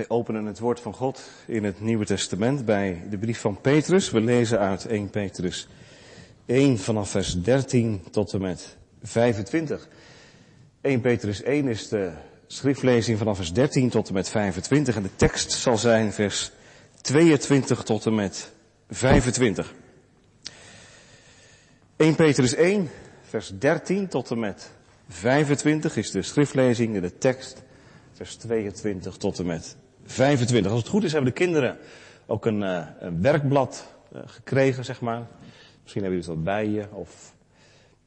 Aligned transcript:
Wij 0.00 0.08
openen 0.08 0.44
het 0.44 0.58
woord 0.58 0.80
van 0.80 0.94
God 0.94 1.22
in 1.46 1.64
het 1.64 1.80
Nieuwe 1.80 2.04
Testament 2.04 2.64
bij 2.64 3.02
de 3.10 3.18
brief 3.18 3.40
van 3.40 3.60
Petrus. 3.60 4.10
We 4.10 4.20
lezen 4.20 4.58
uit 4.58 4.86
1 4.86 5.10
Petrus 5.10 5.68
1 6.46 6.78
vanaf 6.78 7.10
vers 7.10 7.42
13 7.42 8.02
tot 8.10 8.32
en 8.32 8.40
met 8.40 8.76
25. 9.02 9.88
1 10.80 11.00
Petrus 11.00 11.42
1 11.42 11.68
is 11.68 11.88
de 11.88 12.12
schriftlezing 12.46 13.18
vanaf 13.18 13.36
vers 13.36 13.52
13 13.52 13.88
tot 13.88 14.08
en 14.08 14.14
met 14.14 14.28
25 14.28 14.96
en 14.96 15.02
de 15.02 15.16
tekst 15.16 15.52
zal 15.52 15.78
zijn 15.78 16.12
vers 16.12 16.50
22 17.00 17.82
tot 17.82 18.06
en 18.06 18.14
met 18.14 18.52
25. 18.90 19.74
1 21.96 22.14
Petrus 22.14 22.54
1 22.54 22.90
vers 23.22 23.52
13 23.58 24.08
tot 24.08 24.30
en 24.30 24.38
met 24.38 24.70
25 25.08 25.96
is 25.96 26.10
de 26.10 26.22
schriftlezing 26.22 26.94
en 26.94 27.02
de 27.02 27.18
tekst 27.18 27.62
vers 28.12 28.36
22 28.36 29.16
tot 29.16 29.38
en 29.38 29.46
met 29.46 29.76
25. 30.10 30.70
Als 30.70 30.80
het 30.80 30.90
goed 30.90 31.04
is 31.04 31.12
hebben 31.12 31.30
de 31.30 31.38
kinderen 31.38 31.78
ook 32.26 32.46
een, 32.46 32.60
een 33.04 33.22
werkblad 33.22 33.94
uh, 34.12 34.20
gekregen, 34.24 34.84
zeg 34.84 35.00
maar. 35.00 35.26
Misschien 35.82 36.02
hebben 36.02 36.20
jullie 36.20 36.36
wat 36.36 36.44
bij 36.44 36.68
je 36.68 36.86
of 36.92 37.34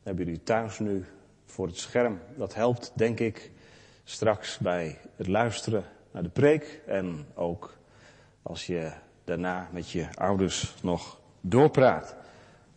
hebben 0.04 0.26
jullie 0.26 0.44
thuis 0.44 0.80
nu 0.80 1.06
voor 1.46 1.68
het 1.68 1.78
scherm. 1.78 2.20
Dat 2.38 2.54
helpt, 2.54 2.92
denk 2.96 3.20
ik, 3.20 3.52
straks 4.04 4.58
bij 4.58 4.98
het 5.16 5.28
luisteren 5.28 5.84
naar 6.12 6.24
de 6.24 6.30
preek 6.30 6.82
en 6.86 7.26
ook 7.34 7.78
als 8.42 8.66
je 8.66 8.92
daarna 9.24 9.70
met 9.72 9.90
je 9.90 10.08
ouders 10.16 10.74
nog 10.82 11.20
doorpraat 11.42 12.16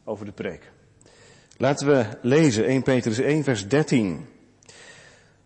over 0.05 0.27
de 0.27 0.33
preek. 0.33 0.72
Laten 1.56 1.86
we 1.86 2.06
lezen 2.22 2.66
1 2.66 2.83
Petrus 2.83 3.19
1 3.19 3.45
vers 3.45 3.69
13. 3.69 4.27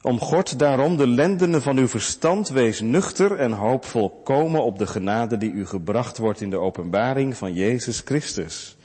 Om 0.02 0.18
God 0.18 0.58
daarom 0.58 0.96
de 0.96 1.06
lendenen 1.06 1.62
van 1.62 1.76
uw 1.76 1.88
verstand 1.88 2.48
wees 2.48 2.80
nuchter 2.80 3.38
en 3.38 3.52
hoop 3.52 3.84
volkomen 3.84 4.64
op 4.64 4.78
de 4.78 4.86
genade 4.86 5.36
die 5.36 5.52
u 5.52 5.66
gebracht 5.66 6.18
wordt 6.18 6.40
in 6.40 6.50
de 6.50 6.58
openbaring 6.58 7.36
van 7.36 7.52
Jezus 7.52 8.00
Christus. 8.04 8.76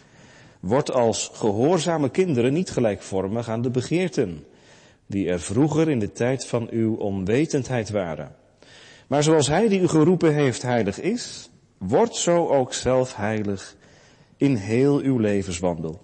Word 0.59 0.91
als 0.91 1.31
gehoorzame 1.33 2.09
kinderen 2.09 2.53
niet 2.53 2.69
gelijkvormig 2.69 3.49
aan 3.49 3.61
de 3.61 3.69
begeerten, 3.69 4.45
die 5.07 5.29
er 5.29 5.39
vroeger 5.39 5.89
in 5.89 5.99
de 5.99 6.11
tijd 6.11 6.45
van 6.45 6.67
uw 6.71 6.95
onwetendheid 6.95 7.89
waren. 7.89 8.35
Maar 9.07 9.23
zoals 9.23 9.47
Hij 9.47 9.67
die 9.67 9.81
u 9.81 9.87
geroepen 9.87 10.33
heeft 10.33 10.61
heilig 10.61 11.01
is, 11.01 11.49
word 11.77 12.15
zo 12.15 12.47
ook 12.47 12.73
zelf 12.73 13.15
heilig 13.15 13.75
in 14.37 14.55
heel 14.55 14.99
uw 14.99 15.17
levenswandel. 15.17 16.01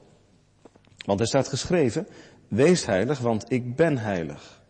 Want 1.05 1.19
er 1.19 1.27
staat 1.27 1.47
geschreven, 1.47 2.07
wees 2.47 2.85
heilig, 2.85 3.19
want 3.19 3.45
ik 3.47 3.75
ben 3.75 3.97
heilig. 3.97 4.60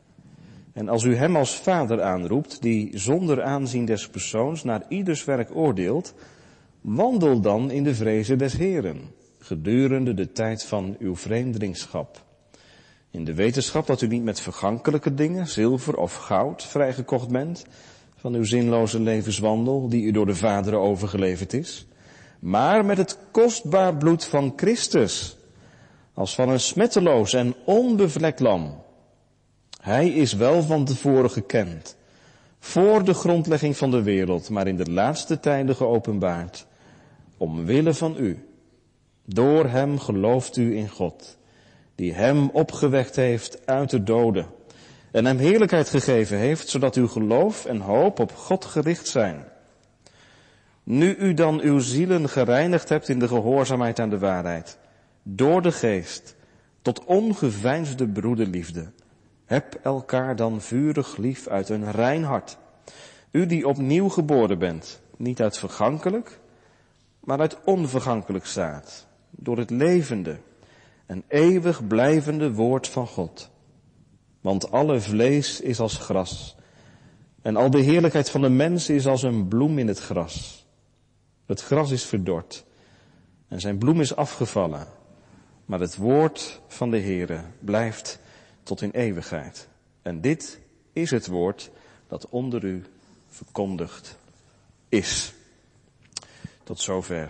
En 0.74 0.90
als 0.90 1.04
u 1.04 1.16
hem 1.16 1.36
als 1.36 1.56
vader 1.56 2.02
aanroept, 2.02 2.62
die 2.62 2.98
zonder 2.98 3.44
aanzien 3.44 3.86
des 3.86 4.10
persoons 4.10 4.64
naar 4.64 4.86
ieders 4.90 5.26
werk 5.26 5.56
oordeelt, 5.56 6.14
wandel 6.82 7.40
dan 7.40 7.72
in 7.72 7.84
de 7.84 7.96
vrezen 7.96 8.38
des 8.38 8.54
Heren, 8.54 9.02
gedurende 9.40 10.14
de 10.14 10.32
tijd 10.32 10.64
van 10.64 10.96
uw 11.00 11.16
vreemdelingschap. 11.16 12.24
In 13.12 13.24
de 13.26 13.34
wetenschap 13.34 13.88
dat 13.88 14.02
u 14.02 14.08
niet 14.08 14.24
met 14.24 14.42
vergankelijke 14.42 15.14
dingen, 15.14 15.48
zilver 15.48 15.98
of 15.98 16.16
goud, 16.16 16.64
vrijgekocht 16.64 17.30
bent, 17.30 17.66
van 18.16 18.34
uw 18.34 18.44
zinloze 18.44 19.00
levenswandel, 19.00 19.90
die 19.90 20.04
u 20.04 20.12
door 20.12 20.26
de 20.26 20.36
vaderen 20.36 20.80
overgeleverd 20.80 21.54
is, 21.54 21.88
maar 22.40 22.86
met 22.86 22.98
het 22.98 23.18
kostbaar 23.32 23.96
bloed 23.96 24.26
van 24.26 24.54
Christus, 24.56 25.38
als 26.14 26.36
van 26.36 26.50
een 26.50 26.60
smetteloos 26.60 27.34
en 27.34 27.56
onbevlekt 27.66 28.40
lam, 28.40 28.84
hij 29.82 30.10
is 30.10 30.34
wel 30.34 30.62
van 30.62 30.86
tevoren 30.86 31.32
gekend, 31.32 31.98
voor 32.60 33.04
de 33.04 33.14
grondlegging 33.14 33.78
van 33.78 33.92
de 33.92 34.04
wereld, 34.04 34.50
maar 34.50 34.68
in 34.68 34.76
de 34.76 34.92
laatste 34.92 35.40
tijden 35.40 35.76
geopenbaard, 35.76 36.66
omwille 37.38 37.94
van 37.94 38.16
u. 38.20 38.46
Door 39.26 39.66
hem 39.66 40.00
gelooft 40.00 40.58
u 40.58 40.78
in 40.78 40.90
God, 40.90 41.38
die 41.96 42.14
hem 42.14 42.50
opgewekt 42.50 43.16
heeft 43.16 43.66
uit 43.66 43.90
de 43.90 44.04
doden 44.04 44.46
en 45.12 45.26
hem 45.26 45.38
heerlijkheid 45.38 45.90
gegeven 45.90 46.38
heeft, 46.38 46.70
zodat 46.70 46.96
uw 46.96 47.08
geloof 47.08 47.66
en 47.66 47.80
hoop 47.80 48.20
op 48.20 48.36
God 48.36 48.66
gericht 48.66 49.08
zijn. 49.08 49.46
Nu 50.84 51.16
u 51.16 51.34
dan 51.34 51.62
uw 51.62 51.80
zielen 51.80 52.30
gereinigd 52.30 52.90
hebt 52.90 53.10
in 53.10 53.20
de 53.20 53.28
gehoorzaamheid 53.28 54.00
aan 54.00 54.10
de 54.10 54.20
waarheid, 54.20 54.78
door 55.24 55.62
de 55.62 55.72
geest, 55.72 56.36
tot 56.82 57.06
ongeveinsde 57.06 58.08
broederliefde, 58.08 58.92
heb 59.52 59.80
elkaar 59.84 60.36
dan 60.36 60.62
vurig 60.62 61.18
lief 61.18 61.48
uit 61.48 61.70
een 61.70 61.92
rein 61.92 62.24
hart. 62.24 62.58
U 63.32 63.46
die 63.46 63.68
opnieuw 63.68 64.10
geboren 64.10 64.60
bent, 64.60 65.02
niet 65.18 65.42
uit 65.42 65.58
vergankelijk, 65.58 66.40
maar 67.20 67.40
uit 67.40 67.58
onvergankelijk 67.64 68.46
staat, 68.46 69.08
door 69.30 69.58
het 69.58 69.70
levende 69.70 70.38
en 71.06 71.24
eeuwig 71.28 71.88
blijvende 71.88 72.54
woord 72.54 72.88
van 72.88 73.08
God. 73.08 73.50
Want 74.42 74.72
alle 74.72 75.00
vlees 75.00 75.62
is 75.62 75.80
als 75.80 75.98
gras, 75.98 76.56
en 77.42 77.56
al 77.56 77.70
de 77.70 77.82
heerlijkheid 77.82 78.30
van 78.30 78.42
de 78.42 78.50
mens 78.50 78.90
is 78.90 79.08
als 79.08 79.24
een 79.24 79.48
bloem 79.48 79.80
in 79.80 79.88
het 79.88 80.00
gras. 80.00 80.66
Het 81.46 81.62
gras 81.62 81.92
is 81.92 82.06
verdord, 82.06 82.66
en 83.48 83.60
zijn 83.60 83.78
bloem 83.78 84.02
is 84.02 84.16
afgevallen, 84.16 84.88
maar 85.66 85.80
het 85.80 85.96
woord 85.96 86.62
van 86.68 86.92
de 86.92 87.00
Heere 87.00 87.42
blijft 87.60 88.21
tot 88.72 88.82
in 88.82 88.92
eeuwigheid. 88.92 89.68
En 90.02 90.22
dit 90.22 90.60
is 90.94 91.12
het 91.12 91.28
woord 91.28 91.72
dat 92.08 92.30
onder 92.30 92.64
u 92.64 92.84
verkondigd 93.28 94.18
is. 94.90 95.34
Tot 96.64 96.80
zover 96.80 97.30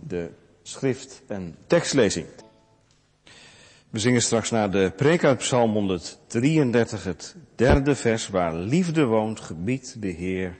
de 0.00 0.30
schrift 0.62 1.22
en 1.26 1.56
tekstlezing. 1.66 2.26
We 3.90 3.98
zingen 3.98 4.22
straks 4.22 4.50
naar 4.50 4.70
de 4.70 4.92
preek 4.96 5.24
uit 5.24 5.38
Psalm 5.38 5.72
133, 5.72 7.04
het 7.04 7.36
derde 7.54 7.94
vers, 7.94 8.28
waar 8.28 8.54
liefde 8.54 9.04
woont, 9.04 9.40
gebied 9.40 10.02
de 10.02 10.08
Heer 10.08 10.58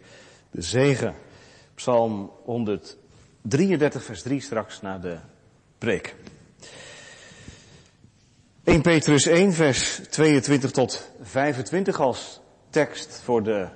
de 0.51 0.62
zegen. 0.62 1.15
Psalm 1.75 2.31
133, 2.45 4.05
vers 4.05 4.23
3 4.23 4.41
straks 4.41 4.81
naar 4.81 5.01
de 5.01 5.19
preek. 5.79 6.15
1 8.64 8.82
Petrus 8.82 9.26
1, 9.26 9.52
vers 9.52 10.00
22 10.10 10.70
tot 10.70 11.10
25 11.22 12.00
als 12.00 12.41
tekst 12.70 13.20
voor 13.25 13.42
de 13.42 13.69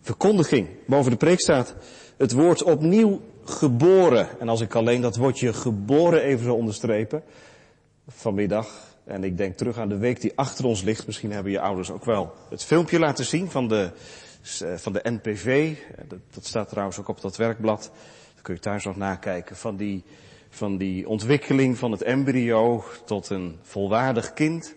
verkondiging. 0.00 0.68
Boven 0.86 1.10
de 1.10 1.16
preek 1.16 1.40
staat 1.40 1.74
het 2.16 2.32
woord 2.32 2.62
opnieuw 2.62 3.20
geboren. 3.44 4.40
En 4.40 4.48
als 4.48 4.60
ik 4.60 4.74
alleen 4.74 5.00
dat 5.00 5.16
woordje 5.16 5.52
geboren 5.52 6.22
even 6.22 6.44
zou 6.44 6.56
onderstrepen 6.56 7.22
vanmiddag. 8.08 8.96
En 9.04 9.24
ik 9.24 9.36
denk 9.36 9.56
terug 9.56 9.78
aan 9.78 9.88
de 9.88 9.98
week 9.98 10.20
die 10.20 10.32
achter 10.34 10.64
ons 10.64 10.82
ligt. 10.82 11.06
Misschien 11.06 11.32
hebben 11.32 11.52
je 11.52 11.60
ouders 11.60 11.90
ook 11.90 12.04
wel 12.04 12.32
het 12.50 12.64
filmpje 12.64 12.98
laten 12.98 13.24
zien 13.24 13.50
van 13.50 13.68
de, 13.68 13.90
van 14.76 14.92
de 14.92 15.00
NPV. 15.02 15.76
Dat, 16.08 16.18
dat 16.30 16.46
staat 16.46 16.68
trouwens 16.68 16.98
ook 16.98 17.08
op 17.08 17.20
dat 17.20 17.36
werkblad. 17.36 17.90
Dat 18.34 18.42
kun 18.42 18.54
je 18.54 18.60
thuis 18.60 18.84
nog 18.84 18.96
nakijken. 18.96 19.56
Van 19.56 19.76
die 19.76 20.04
van 20.56 20.76
die 20.76 21.08
ontwikkeling 21.08 21.78
van 21.78 21.92
het 21.92 22.02
embryo 22.02 22.84
tot 23.04 23.30
een 23.30 23.58
volwaardig 23.62 24.32
kind. 24.32 24.74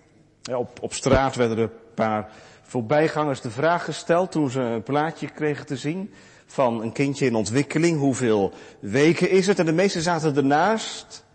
op, 0.54 0.78
op 0.82 0.94
straat 0.94 1.36
werden 1.36 1.58
er 1.58 1.64
een 1.64 1.94
paar 1.94 2.32
voorbijgangers 2.62 3.42
de 3.42 3.50
vraag 3.50 3.84
gesteld 3.84 4.32
toen 4.32 4.50
ze 4.50 4.60
een 4.60 4.84
plaatje 4.84 5.30
kregen 5.30 5.66
te 5.66 5.78
zien 5.78 6.12
van 6.46 6.82
een 6.82 6.92
kindje 6.92 7.26
in 7.26 7.36
ontwikkeling. 7.36 8.00
Hoeveel 8.00 8.54
weken 8.80 9.30
is 9.30 9.48
het? 9.48 9.60
En 9.60 9.66
de 9.66 9.72
meesten 9.72 10.02
zaten 10.02 10.36
ernaast. 10.36 11.26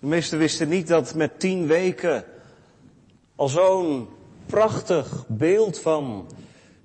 De 0.00 0.06
meesten 0.06 0.38
wisten 0.38 0.68
niet 0.68 0.88
dat 0.88 1.14
met 1.14 1.40
tien 1.40 1.66
weken 1.66 2.24
al 3.36 3.48
zo'n 3.48 4.08
prachtig 4.46 5.24
beeld 5.28 5.80
van 5.80 6.26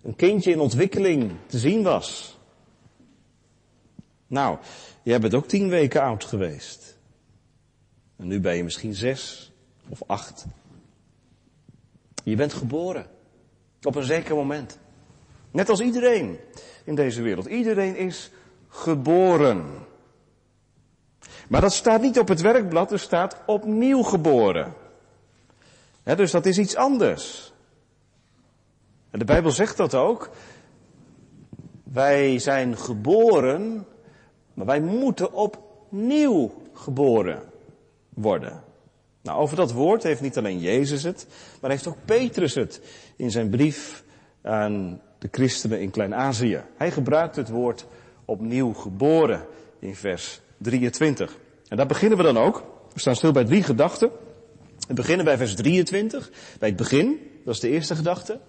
een 0.03 0.15
kindje 0.15 0.51
in 0.51 0.59
ontwikkeling 0.59 1.31
te 1.47 1.57
zien 1.57 1.83
was. 1.83 2.38
Nou, 4.29 4.57
jij 5.03 5.19
bent 5.19 5.33
ook 5.33 5.47
tien 5.47 5.69
weken 5.69 6.01
oud 6.01 6.23
geweest. 6.23 6.97
En 8.15 8.27
nu 8.27 8.39
ben 8.39 8.55
je 8.55 8.63
misschien 8.63 8.93
zes 8.93 9.51
of 9.87 10.03
acht. 10.07 10.45
Je 12.23 12.35
bent 12.35 12.53
geboren. 12.53 13.05
Op 13.81 13.95
een 13.95 14.03
zeker 14.03 14.35
moment. 14.35 14.79
Net 15.51 15.69
als 15.69 15.79
iedereen 15.79 16.39
in 16.83 16.95
deze 16.95 17.21
wereld. 17.21 17.45
Iedereen 17.45 17.95
is 17.95 18.31
geboren. 18.67 19.65
Maar 21.47 21.61
dat 21.61 21.73
staat 21.73 22.01
niet 22.01 22.19
op 22.19 22.27
het 22.27 22.41
werkblad, 22.41 22.91
er 22.91 22.99
staat 22.99 23.41
opnieuw 23.45 24.01
geboren. 24.01 24.73
dus 26.03 26.31
dat 26.31 26.45
is 26.45 26.57
iets 26.57 26.75
anders. 26.75 27.53
En 29.09 29.19
de 29.19 29.25
Bijbel 29.25 29.51
zegt 29.51 29.77
dat 29.77 29.95
ook. 29.95 30.29
Wij 31.83 32.39
zijn 32.39 32.77
geboren 32.77 33.87
maar 34.59 34.67
wij 34.67 34.81
moeten 34.81 35.33
opnieuw 35.33 36.51
geboren 36.73 37.41
worden. 38.09 38.63
Nou, 39.21 39.39
over 39.39 39.55
dat 39.55 39.71
woord 39.71 40.03
heeft 40.03 40.21
niet 40.21 40.37
alleen 40.37 40.59
Jezus 40.59 41.03
het, 41.03 41.27
maar 41.61 41.69
heeft 41.69 41.87
ook 41.87 41.97
Petrus 42.05 42.55
het 42.55 42.81
in 43.15 43.31
zijn 43.31 43.49
brief 43.49 44.03
aan 44.41 45.01
de 45.19 45.27
christenen 45.31 45.81
in 45.81 45.91
Klein-Azië. 45.91 46.61
Hij 46.77 46.91
gebruikt 46.91 47.35
het 47.35 47.49
woord 47.49 47.85
opnieuw 48.25 48.73
geboren 48.73 49.45
in 49.79 49.95
vers 49.95 50.41
23. 50.57 51.37
En 51.67 51.77
daar 51.77 51.87
beginnen 51.87 52.17
we 52.17 52.23
dan 52.23 52.37
ook. 52.37 52.63
We 52.93 52.99
staan 52.99 53.15
stil 53.15 53.31
bij 53.31 53.45
drie 53.45 53.63
gedachten. 53.63 54.11
We 54.87 54.93
beginnen 54.93 55.25
bij 55.25 55.37
vers 55.37 55.55
23, 55.55 56.31
bij 56.59 56.69
het 56.69 56.77
begin. 56.77 57.19
Dat 57.45 57.53
is 57.53 57.59
de 57.59 57.69
eerste 57.69 57.95
gedachte. 57.95 58.39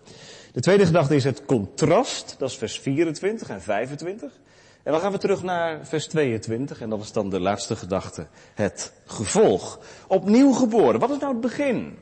De 0.53 0.61
tweede 0.61 0.87
gedachte 0.87 1.15
is 1.15 1.25
het 1.25 1.45
contrast. 1.45 2.35
Dat 2.39 2.51
is 2.51 2.57
vers 2.57 2.79
24 2.79 3.49
en 3.49 3.63
25. 3.63 4.41
En 4.83 4.93
dan 4.93 5.01
gaan 5.01 5.13
we 5.13 5.19
terug 5.19 5.43
naar 5.43 5.87
vers 5.87 6.07
22 6.07 6.81
en 6.81 6.91
dat 6.91 7.01
is 7.01 7.13
dan 7.13 7.31
de 7.31 7.41
laatste 7.41 7.77
gedachte. 7.77 8.27
Het 8.55 8.93
gevolg. 9.07 9.79
Opnieuw 10.07 10.53
geboren. 10.53 11.01
Wat 11.01 11.11
is 11.11 11.19
nou 11.19 11.33
het 11.33 11.41
begin? 11.41 11.99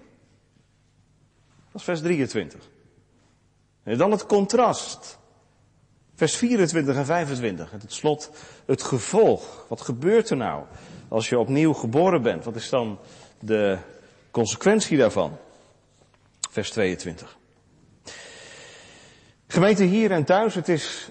Dat 1.72 1.80
is 1.80 1.82
vers 1.82 2.00
23. 2.00 2.68
En 3.82 3.98
dan 3.98 4.10
het 4.10 4.26
contrast. 4.26 5.18
Vers 6.14 6.36
24 6.36 6.96
en 6.96 7.06
25. 7.06 7.72
En 7.72 7.78
tot 7.78 7.92
slot 7.92 8.30
het 8.66 8.82
gevolg. 8.82 9.64
Wat 9.68 9.80
gebeurt 9.80 10.30
er 10.30 10.36
nou 10.36 10.64
als 11.08 11.28
je 11.28 11.38
opnieuw 11.38 11.72
geboren 11.72 12.22
bent? 12.22 12.44
Wat 12.44 12.56
is 12.56 12.68
dan 12.68 12.98
de 13.40 13.78
consequentie 14.30 14.98
daarvan? 14.98 15.36
Vers 16.50 16.70
22. 16.70 17.36
Gemeente 19.46 19.84
hier 19.84 20.10
en 20.10 20.24
thuis, 20.24 20.54
het 20.54 20.68
is 20.68 21.10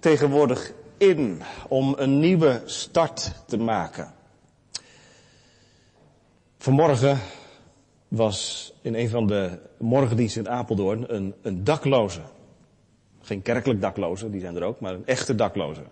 tegenwoordig 0.00 0.72
in 0.98 1.42
om 1.68 1.94
een 1.98 2.18
nieuwe 2.20 2.62
start 2.64 3.32
te 3.46 3.56
maken. 3.56 4.14
Vanmorgen 6.58 7.18
was 8.08 8.72
in 8.82 8.94
een 8.94 9.08
van 9.08 9.26
de 9.26 9.58
morgendiensten 9.78 10.44
in 10.44 10.50
Apeldoorn 10.50 11.14
een, 11.14 11.34
een 11.42 11.64
dakloze. 11.64 12.20
Geen 13.20 13.42
kerkelijk 13.42 13.80
dakloze, 13.80 14.30
die 14.30 14.40
zijn 14.40 14.56
er 14.56 14.62
ook, 14.62 14.80
maar 14.80 14.94
een 14.94 15.06
echte 15.06 15.34
dakloze. 15.34 15.82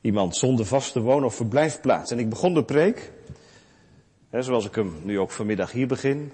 Iemand 0.00 0.36
zonder 0.36 0.66
vaste 0.66 1.00
woon- 1.00 1.24
of 1.24 1.34
verblijfplaats. 1.34 2.10
En 2.10 2.18
ik 2.18 2.28
begon 2.28 2.54
de 2.54 2.64
preek, 2.64 3.12
hè, 4.30 4.42
zoals 4.42 4.66
ik 4.66 4.74
hem 4.74 5.00
nu 5.02 5.18
ook 5.18 5.30
vanmiddag 5.30 5.72
hier 5.72 5.86
begin, 5.86 6.32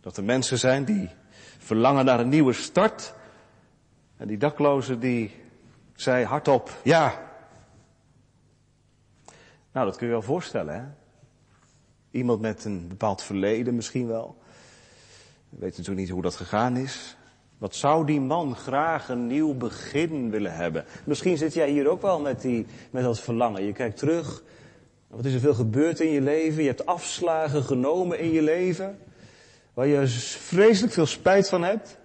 dat 0.00 0.16
er 0.16 0.24
mensen 0.24 0.58
zijn 0.58 0.84
die 0.84 1.08
verlangen 1.58 2.04
naar 2.04 2.20
een 2.20 2.28
nieuwe 2.28 2.52
start. 2.52 3.14
En 4.16 4.28
die 4.28 4.38
dakloze 4.38 4.98
die 4.98 5.30
zei 6.00 6.24
hardop, 6.24 6.80
ja. 6.82 7.20
Nou, 9.72 9.86
dat 9.86 9.96
kun 9.96 10.06
je 10.06 10.12
wel 10.12 10.22
voorstellen, 10.22 10.74
hè? 10.74 10.82
Iemand 12.10 12.40
met 12.40 12.64
een 12.64 12.88
bepaald 12.88 13.22
verleden 13.22 13.74
misschien 13.74 14.06
wel. 14.06 14.36
We 15.48 15.56
weten 15.58 15.76
natuurlijk 15.76 16.00
niet 16.00 16.10
hoe 16.10 16.22
dat 16.22 16.36
gegaan 16.36 16.76
is. 16.76 17.16
Wat 17.58 17.74
zou 17.74 18.06
die 18.06 18.20
man 18.20 18.56
graag 18.56 19.08
een 19.08 19.26
nieuw 19.26 19.54
begin 19.54 20.30
willen 20.30 20.54
hebben? 20.54 20.84
Misschien 21.04 21.36
zit 21.36 21.54
jij 21.54 21.70
hier 21.70 21.88
ook 21.88 22.02
wel 22.02 22.20
met, 22.20 22.40
die, 22.40 22.66
met 22.90 23.02
dat 23.02 23.20
verlangen. 23.20 23.64
Je 23.64 23.72
kijkt 23.72 23.98
terug. 23.98 24.42
Wat 25.08 25.24
is 25.24 25.34
er 25.34 25.40
veel 25.40 25.54
gebeurd 25.54 26.00
in 26.00 26.10
je 26.10 26.20
leven? 26.20 26.62
Je 26.62 26.68
hebt 26.68 26.86
afslagen 26.86 27.62
genomen 27.62 28.18
in 28.18 28.30
je 28.30 28.42
leven. 28.42 28.98
Waar 29.74 29.86
je 29.86 30.06
vreselijk 30.38 30.92
veel 30.92 31.06
spijt 31.06 31.48
van 31.48 31.62
hebt. 31.62 31.98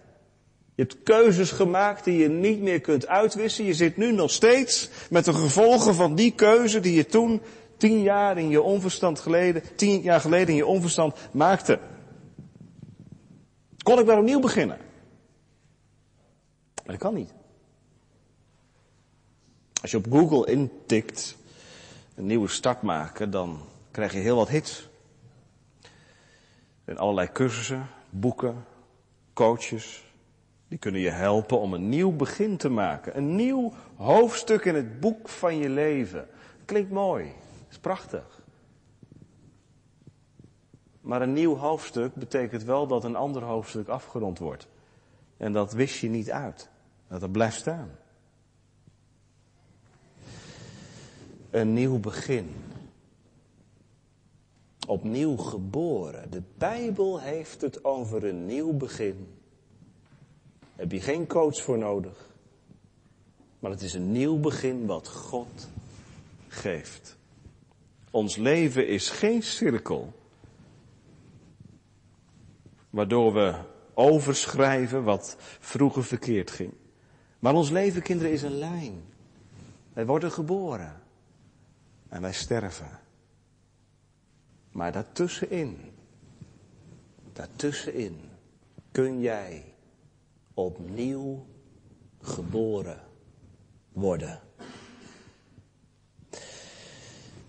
Je 0.76 0.82
hebt 0.82 1.04
keuzes 1.04 1.52
gemaakt 1.52 2.04
die 2.04 2.18
je 2.18 2.30
niet 2.30 2.62
meer 2.62 2.82
kunt 2.82 3.08
uitwissen. 3.08 3.66
Je 3.66 3.74
zit 3.74 3.98
nu 3.98 4.12
nog 4.12 4.32
steeds 4.32 4.90
met 5.10 5.26
de 5.26 5.34
gevolgen 5.34 5.96
van 5.96 6.16
die 6.16 6.32
keuze 6.32 6.80
die 6.80 6.94
je 6.94 7.06
toen 7.06 7.42
tien 7.78 8.02
jaar 8.02 8.38
in 8.38 8.50
je 8.50 8.62
onverstand 8.62 9.20
geleden, 9.20 9.64
tien 9.76 10.02
jaar 10.02 10.20
geleden 10.20 10.48
in 10.48 10.56
je 10.56 10.66
onverstand 10.66 11.16
maakte. 11.32 11.80
Kon 13.84 14.00
ik 14.00 14.06
daar 14.06 14.18
opnieuw 14.18 14.40
beginnen? 14.40 14.78
Maar 16.76 16.86
dat 16.86 16.98
kan 16.98 17.14
niet. 17.14 17.34
Als 19.82 19.92
je 19.92 19.98
op 19.98 20.06
Google 20.12 20.52
intikt, 20.52 21.36
een 22.16 22.26
nieuwe 22.26 22.48
start 22.48 22.82
maken, 22.82 23.32
dan 23.32 23.60
krijg 23.92 24.14
je 24.14 24.20
heel 24.20 24.36
wat 24.36 24.50
hits. 24.50 24.90
En 26.86 26.98
allerlei 26.98 27.32
cursussen, 27.32 27.90
boeken, 28.10 28.66
coaches, 29.34 30.04
die 30.74 30.82
kunnen 30.82 31.02
je 31.02 31.10
helpen 31.10 31.60
om 31.60 31.74
een 31.74 31.90
nieuw 31.90 32.12
begin 32.12 32.58
te 32.58 32.70
maken. 32.70 33.18
Een 33.18 33.36
nieuw 33.36 33.74
hoofdstuk 33.96 34.66
in 34.66 34.76
het 34.76 35.00
boek 35.00 35.30
van 35.30 35.58
je 35.58 35.70
leven. 35.70 36.28
Klinkt 36.66 36.92
mooi. 36.92 37.32
Is 37.70 37.78
prachtig. 37.78 38.42
Maar 41.02 41.22
een 41.22 41.34
nieuw 41.34 41.56
hoofdstuk 41.56 42.16
betekent 42.16 42.64
wel 42.64 42.88
dat 42.88 43.04
een 43.04 43.16
ander 43.16 43.44
hoofdstuk 43.44 43.88
afgerond 43.88 44.40
wordt. 44.40 44.68
En 45.38 45.52
dat 45.52 45.74
wist 45.74 46.00
je 46.00 46.10
niet 46.10 46.32
uit. 46.32 46.70
Dat 47.08 47.20
dat 47.20 47.32
blijft 47.32 47.58
staan. 47.58 47.90
Een 51.50 51.74
nieuw 51.74 52.00
begin. 52.00 52.56
Opnieuw 54.88 55.38
geboren. 55.38 56.32
De 56.32 56.42
Bijbel 56.58 57.20
heeft 57.20 57.62
het 57.62 57.84
over 57.84 58.24
een 58.26 58.46
nieuw 58.46 58.74
begin. 58.74 59.42
Heb 60.76 60.92
je 60.92 61.02
geen 61.02 61.28
coach 61.28 61.62
voor 61.62 61.78
nodig. 61.78 62.32
Maar 63.60 63.72
het 63.72 63.82
is 63.82 63.94
een 63.94 64.12
nieuw 64.12 64.40
begin 64.40 64.86
wat 64.86 65.08
God 65.08 65.70
geeft. 66.48 67.18
Ons 68.12 68.36
leven 68.36 68.88
is 68.88 69.10
geen 69.10 69.44
cirkel. 69.44 70.14
Waardoor 72.90 73.34
we 73.34 73.56
overschrijven 73.94 75.04
wat 75.04 75.36
vroeger 75.60 76.04
verkeerd 76.04 76.52
ging. 76.52 76.74
Maar 77.40 77.54
ons 77.54 77.70
leven, 77.70 78.02
kinderen, 78.02 78.32
is 78.32 78.42
een 78.42 78.58
lijn. 78.58 79.04
Wij 79.94 80.06
worden 80.06 80.32
geboren. 80.32 81.02
En 82.10 82.22
wij 82.22 82.34
sterven. 82.34 83.00
Maar 84.72 84.92
daartussenin, 84.92 85.92
daartussenin 87.34 88.20
kun 88.92 89.20
jij 89.20 89.73
opnieuw 90.54 91.46
geboren 92.22 93.02
worden. 93.92 94.40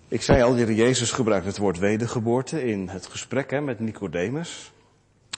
Ik 0.08 0.22
zei 0.22 0.42
al, 0.42 0.54
de 0.54 0.74
Jezus 0.74 1.10
gebruikt 1.10 1.46
het 1.46 1.58
woord 1.58 1.78
wedergeboorte 1.78 2.64
in 2.64 2.88
het 2.88 3.06
gesprek 3.06 3.50
hè, 3.50 3.60
met 3.60 3.80
Nicodemus. 3.80 4.72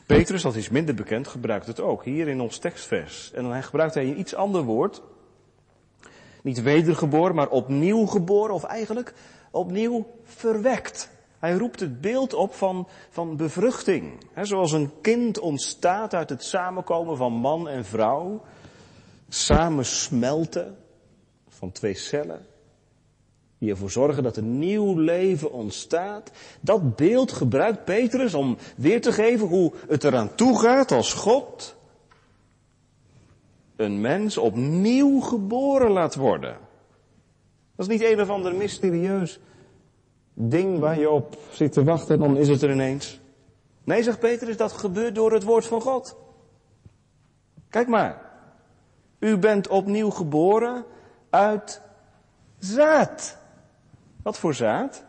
Petrus, 0.06 0.42
dat 0.42 0.56
is 0.56 0.68
minder 0.68 0.94
bekend, 0.94 1.28
gebruikt 1.28 1.66
het 1.66 1.80
ook, 1.80 2.04
hier 2.04 2.28
in 2.28 2.40
ons 2.40 2.58
tekstvers. 2.58 3.32
En 3.32 3.42
dan 3.42 3.62
gebruikt 3.62 3.94
hij 3.94 4.04
een 4.04 4.18
iets 4.18 4.34
ander 4.34 4.62
woord. 4.62 5.02
Niet 6.42 6.62
wedergeboren, 6.62 7.34
maar 7.34 7.48
opnieuw 7.48 8.06
geboren, 8.06 8.54
of 8.54 8.64
eigenlijk 8.64 9.14
opnieuw 9.50 10.06
verwekt. 10.24 11.10
Hij 11.38 11.52
roept 11.52 11.80
het 11.80 12.00
beeld 12.00 12.34
op 12.34 12.54
van, 12.54 12.88
van 13.10 13.36
bevruchting. 13.36 14.12
Zoals 14.42 14.72
een 14.72 14.90
kind 15.00 15.38
ontstaat 15.38 16.14
uit 16.14 16.28
het 16.28 16.44
samenkomen 16.44 17.16
van 17.16 17.32
man 17.32 17.68
en 17.68 17.84
vrouw. 17.84 18.42
Samensmelten 19.28 20.76
van 21.48 21.72
twee 21.72 21.94
cellen. 21.94 22.46
Die 23.58 23.70
ervoor 23.70 23.90
zorgen 23.90 24.22
dat 24.22 24.36
een 24.36 24.58
nieuw 24.58 24.98
leven 24.98 25.52
ontstaat. 25.52 26.30
Dat 26.60 26.96
beeld 26.96 27.32
gebruikt 27.32 27.84
Petrus 27.84 28.34
om 28.34 28.56
weer 28.76 29.00
te 29.00 29.12
geven 29.12 29.46
hoe 29.46 29.72
het 29.88 30.04
eraan 30.04 30.34
toe 30.34 30.60
gaat 30.60 30.92
als 30.92 31.12
God 31.12 31.76
een 33.76 34.00
mens 34.00 34.38
opnieuw 34.38 35.20
geboren 35.20 35.90
laat 35.90 36.14
worden. 36.14 36.56
Dat 37.76 37.86
is 37.86 37.92
niet 37.92 38.10
een 38.10 38.20
of 38.20 38.28
ander 38.30 38.54
mysterieus 38.54 39.40
ding 40.38 40.78
waar 40.78 40.98
je 40.98 41.10
op 41.10 41.38
zit 41.50 41.72
te 41.72 41.84
wachten 41.84 42.14
en 42.14 42.20
dan 42.20 42.36
is 42.36 42.48
het 42.48 42.62
er 42.62 42.70
ineens. 42.70 43.20
Nee, 43.84 44.02
zegt 44.02 44.18
Petrus, 44.18 44.56
dat 44.56 44.72
gebeurt 44.72 45.14
door 45.14 45.32
het 45.32 45.42
woord 45.42 45.66
van 45.66 45.80
God. 45.80 46.16
Kijk 47.68 47.88
maar. 47.88 48.30
U 49.18 49.38
bent 49.38 49.68
opnieuw 49.68 50.10
geboren 50.10 50.84
uit 51.30 51.80
zaad. 52.58 53.38
Wat 54.22 54.38
voor 54.38 54.54
zaad? 54.54 55.04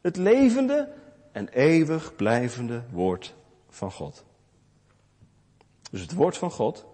Het 0.00 0.16
levende 0.16 0.88
en 1.32 1.48
eeuwig 1.48 2.16
blijvende 2.16 2.82
woord 2.92 3.34
van 3.68 3.92
God. 3.92 4.24
Dus 5.90 6.00
het 6.00 6.14
woord 6.14 6.36
van 6.36 6.50
God, 6.50 6.86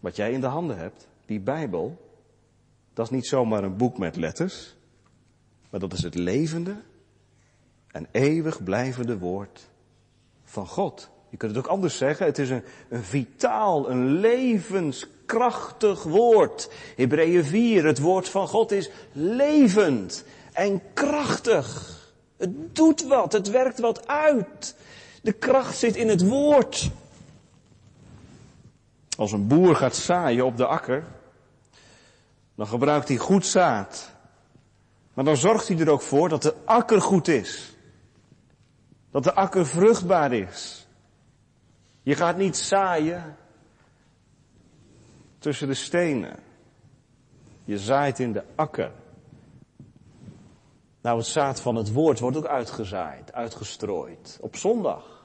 wat 0.00 0.16
jij 0.16 0.32
in 0.32 0.40
de 0.40 0.46
handen 0.46 0.78
hebt, 0.78 1.08
die 1.26 1.40
Bijbel, 1.40 1.96
dat 2.94 3.04
is 3.04 3.10
niet 3.10 3.26
zomaar 3.26 3.64
een 3.64 3.76
boek 3.76 3.98
met 3.98 4.16
letters. 4.16 4.75
Maar 5.70 5.80
dat 5.80 5.92
is 5.92 6.02
het 6.02 6.14
levende 6.14 6.76
en 7.90 8.08
eeuwig 8.10 8.62
blijvende 8.62 9.18
woord 9.18 9.68
van 10.44 10.66
God. 10.66 11.10
Je 11.28 11.36
kunt 11.36 11.56
het 11.56 11.64
ook 11.64 11.70
anders 11.70 11.96
zeggen. 11.96 12.26
Het 12.26 12.38
is 12.38 12.50
een, 12.50 12.62
een 12.88 13.04
vitaal, 13.04 13.90
een 13.90 14.06
levenskrachtig 14.06 16.02
woord. 16.02 16.70
Hebreeën 16.96 17.44
4, 17.44 17.84
het 17.84 17.98
woord 17.98 18.28
van 18.28 18.48
God 18.48 18.72
is 18.72 18.90
levend 19.12 20.24
en 20.52 20.82
krachtig. 20.94 21.94
Het 22.36 22.76
doet 22.76 23.02
wat, 23.02 23.32
het 23.32 23.50
werkt 23.50 23.78
wat 23.78 24.08
uit. 24.08 24.76
De 25.22 25.32
kracht 25.32 25.76
zit 25.76 25.96
in 25.96 26.08
het 26.08 26.28
woord. 26.28 26.90
Als 29.16 29.32
een 29.32 29.46
boer 29.46 29.76
gaat 29.76 29.96
zaaien 29.96 30.44
op 30.44 30.56
de 30.56 30.66
akker, 30.66 31.04
dan 32.54 32.66
gebruikt 32.66 33.08
hij 33.08 33.16
goed 33.16 33.46
zaad. 33.46 34.15
Maar 35.16 35.24
dan 35.24 35.36
zorgt 35.36 35.68
hij 35.68 35.78
er 35.78 35.90
ook 35.90 36.02
voor 36.02 36.28
dat 36.28 36.42
de 36.42 36.54
akker 36.64 37.00
goed 37.00 37.28
is. 37.28 37.76
Dat 39.10 39.24
de 39.24 39.34
akker 39.34 39.66
vruchtbaar 39.66 40.32
is. 40.32 40.86
Je 42.02 42.14
gaat 42.14 42.36
niet 42.36 42.56
zaaien 42.56 43.36
tussen 45.38 45.68
de 45.68 45.74
stenen. 45.74 46.38
Je 47.64 47.78
zaait 47.78 48.18
in 48.18 48.32
de 48.32 48.42
akker. 48.54 48.90
Nou, 51.00 51.18
het 51.18 51.26
zaad 51.26 51.60
van 51.60 51.74
het 51.74 51.92
woord 51.92 52.18
wordt 52.18 52.36
ook 52.36 52.46
uitgezaaid, 52.46 53.32
uitgestrooid. 53.32 54.38
Op 54.40 54.56
zondag. 54.56 55.24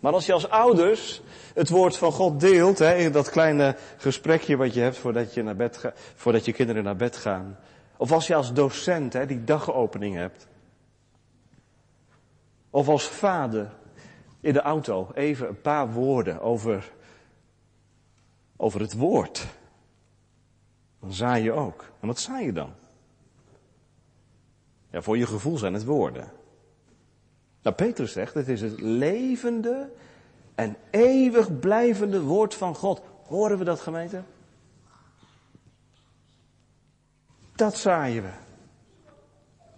Maar 0.00 0.12
als 0.12 0.26
je 0.26 0.32
als 0.32 0.48
ouders 0.48 1.22
het 1.54 1.68
woord 1.68 1.96
van 1.96 2.12
God 2.12 2.40
deelt, 2.40 2.78
hè, 2.78 3.10
dat 3.10 3.30
kleine 3.30 3.76
gesprekje 3.96 4.56
wat 4.56 4.74
je 4.74 4.80
hebt 4.80 4.96
voordat 4.96 5.34
je, 5.34 5.42
naar 5.42 5.56
bed 5.56 5.76
ga, 5.76 5.92
voordat 6.14 6.44
je 6.44 6.52
kinderen 6.52 6.84
naar 6.84 6.96
bed 6.96 7.16
gaan. 7.16 7.58
Of 8.02 8.12
als 8.12 8.26
je 8.26 8.34
als 8.34 8.52
docent 8.52 9.12
hè, 9.12 9.26
die 9.26 9.44
dagopening 9.44 10.14
hebt. 10.14 10.46
Of 12.70 12.88
als 12.88 13.08
vader 13.08 13.72
in 14.40 14.52
de 14.52 14.60
auto 14.60 15.10
even 15.14 15.48
een 15.48 15.60
paar 15.60 15.92
woorden 15.92 16.40
over, 16.40 16.92
over 18.56 18.80
het 18.80 18.92
woord. 18.92 19.46
Dan 21.00 21.12
zaai 21.12 21.42
je 21.42 21.52
ook. 21.52 21.84
En 22.00 22.06
wat 22.06 22.18
zaai 22.18 22.44
je 22.44 22.52
dan? 22.52 22.72
Ja, 24.90 25.02
voor 25.02 25.18
je 25.18 25.26
gevoel 25.26 25.58
zijn 25.58 25.74
het 25.74 25.84
woorden. 25.84 26.32
Nou, 27.62 27.76
Petrus 27.76 28.12
zegt, 28.12 28.34
het 28.34 28.48
is 28.48 28.60
het 28.60 28.80
levende 28.80 29.90
en 30.54 30.76
eeuwig 30.90 31.58
blijvende 31.58 32.22
woord 32.22 32.54
van 32.54 32.74
God. 32.74 33.02
Horen 33.26 33.58
we 33.58 33.64
dat 33.64 33.80
gemeente? 33.80 34.22
Dat 37.54 37.76
zaaien 37.76 38.22
we. 38.22 38.30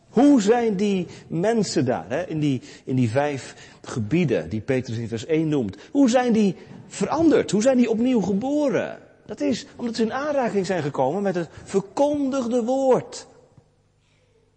Hoe 0.09 0.43
zijn 0.43 0.77
die 0.77 1.07
mensen 1.27 1.85
daar, 1.85 2.05
hè, 2.09 2.27
in, 2.27 2.41
die, 2.41 2.63
in 2.85 2.97
die 2.97 3.11
vijf 3.11 3.71
gebieden 3.83 4.49
die 4.49 4.61
Petrus 4.61 4.99
in 4.99 5.09
vers 5.09 5.27
1 5.27 5.49
noemt, 5.49 5.77
hoe 5.91 6.11
zijn 6.11 6.33
die 6.33 6.57
veranderd? 6.87 7.51
Hoe 7.51 7.63
zijn 7.63 7.77
die 7.77 7.91
opnieuw 7.91 8.21
geboren? 8.21 8.99
Dat 9.27 9.41
is 9.41 9.67
omdat 9.77 9.97
ze 9.97 10.03
in 10.03 10.13
aanraking 10.13 10.67
zijn 10.67 10.83
gekomen 10.83 11.23
met 11.23 11.35
het 11.35 11.49
verkondigde 11.65 12.65
woord. 12.65 13.27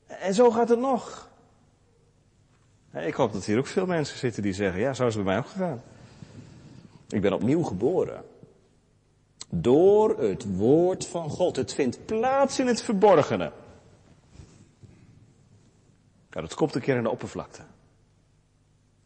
En 0.08 0.34
zo 0.34 0.52
gaat 0.52 0.70
het 0.70 0.80
nog. 0.80 1.30
Ik 2.94 3.14
hoop 3.14 3.34
dat 3.34 3.46
hier 3.46 3.58
ook 3.58 3.68
veel 3.68 3.86
mensen 3.86 4.18
zitten 4.18 4.44
die 4.44 4.54
zeggen, 4.54 4.82
ja, 4.82 4.94
zo 4.94 5.08
is 5.08 5.16
het 5.16 5.24
bij 5.24 5.34
mij 5.34 5.44
ook 5.44 5.50
gegaan. 5.50 5.82
Ik 7.10 7.22
ben 7.22 7.34
opnieuw 7.34 7.64
geboren. 7.64 8.24
Door 9.50 10.20
het 10.20 10.56
woord 10.56 11.08
van 11.08 11.30
God. 11.30 11.56
Het 11.56 11.74
vindt 11.74 12.06
plaats 12.06 12.60
in 12.60 12.68
het 12.68 12.82
verborgene. 12.82 13.52
Ja, 16.30 16.42
dat 16.42 16.54
komt 16.54 16.76
een 16.76 16.82
keer 16.82 16.96
in 16.96 17.04
de 17.04 17.10
oppervlakte. 17.10 17.62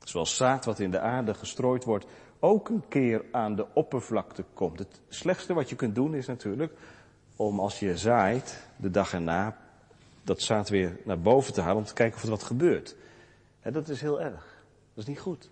Zoals 0.04 0.36
zaad 0.36 0.66
wat 0.66 0.80
in 0.80 0.92
de 0.92 1.00
aarde 1.00 1.34
gestrooid 1.34 1.84
wordt, 1.84 2.06
ook 2.40 2.70
een 2.70 2.84
keer 2.88 3.26
aan 3.32 3.56
de 3.56 3.66
oppervlakte 3.74 4.46
komt. 4.54 4.80
Het 4.80 5.02
slechtste 5.08 5.54
wat 5.54 5.70
je 5.70 5.76
kunt 5.76 5.96
doen 5.96 6.16
is 6.16 6.28
natuurlijk 6.28 6.74
om 7.36 7.60
als 7.60 7.80
je 7.80 7.98
zaait, 7.98 8.68
de 8.76 8.90
dag 8.90 9.14
erna, 9.14 9.58
dat 10.24 10.42
zaad 10.42 10.70
weer 10.70 10.98
naar 11.06 11.20
boven 11.20 11.54
te 11.54 11.62
halen 11.62 11.78
om 11.78 11.84
te 11.84 11.94
kijken 11.94 12.18
of 12.18 12.24
er 12.24 12.30
wat 12.30 12.44
gebeurt. 12.44 12.96
En 13.60 13.74
dat 13.74 13.90
is 13.90 14.02
heel 14.02 14.22
erg. 14.22 14.64
Dat 14.94 15.04
is 15.04 15.06
niet 15.06 15.20
goed. 15.20 15.50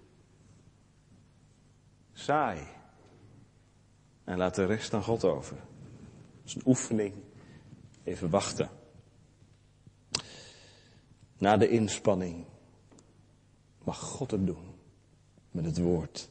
Saai. 2.14 2.68
En 4.30 4.38
laat 4.38 4.56
de 4.56 4.66
rest 4.66 4.94
aan 4.94 5.04
God 5.04 5.24
over. 5.24 5.56
Dat 5.56 6.46
is 6.46 6.56
een 6.56 6.62
oefening. 6.66 7.14
Even 8.04 8.30
wachten. 8.30 8.70
Na 11.38 11.58
de 11.58 11.70
inspanning 11.70 12.46
mag 13.84 14.00
God 14.00 14.32
het 14.32 14.46
doen. 14.46 14.76
Met 15.52 15.66
het 15.66 15.78
woord. 15.78 16.30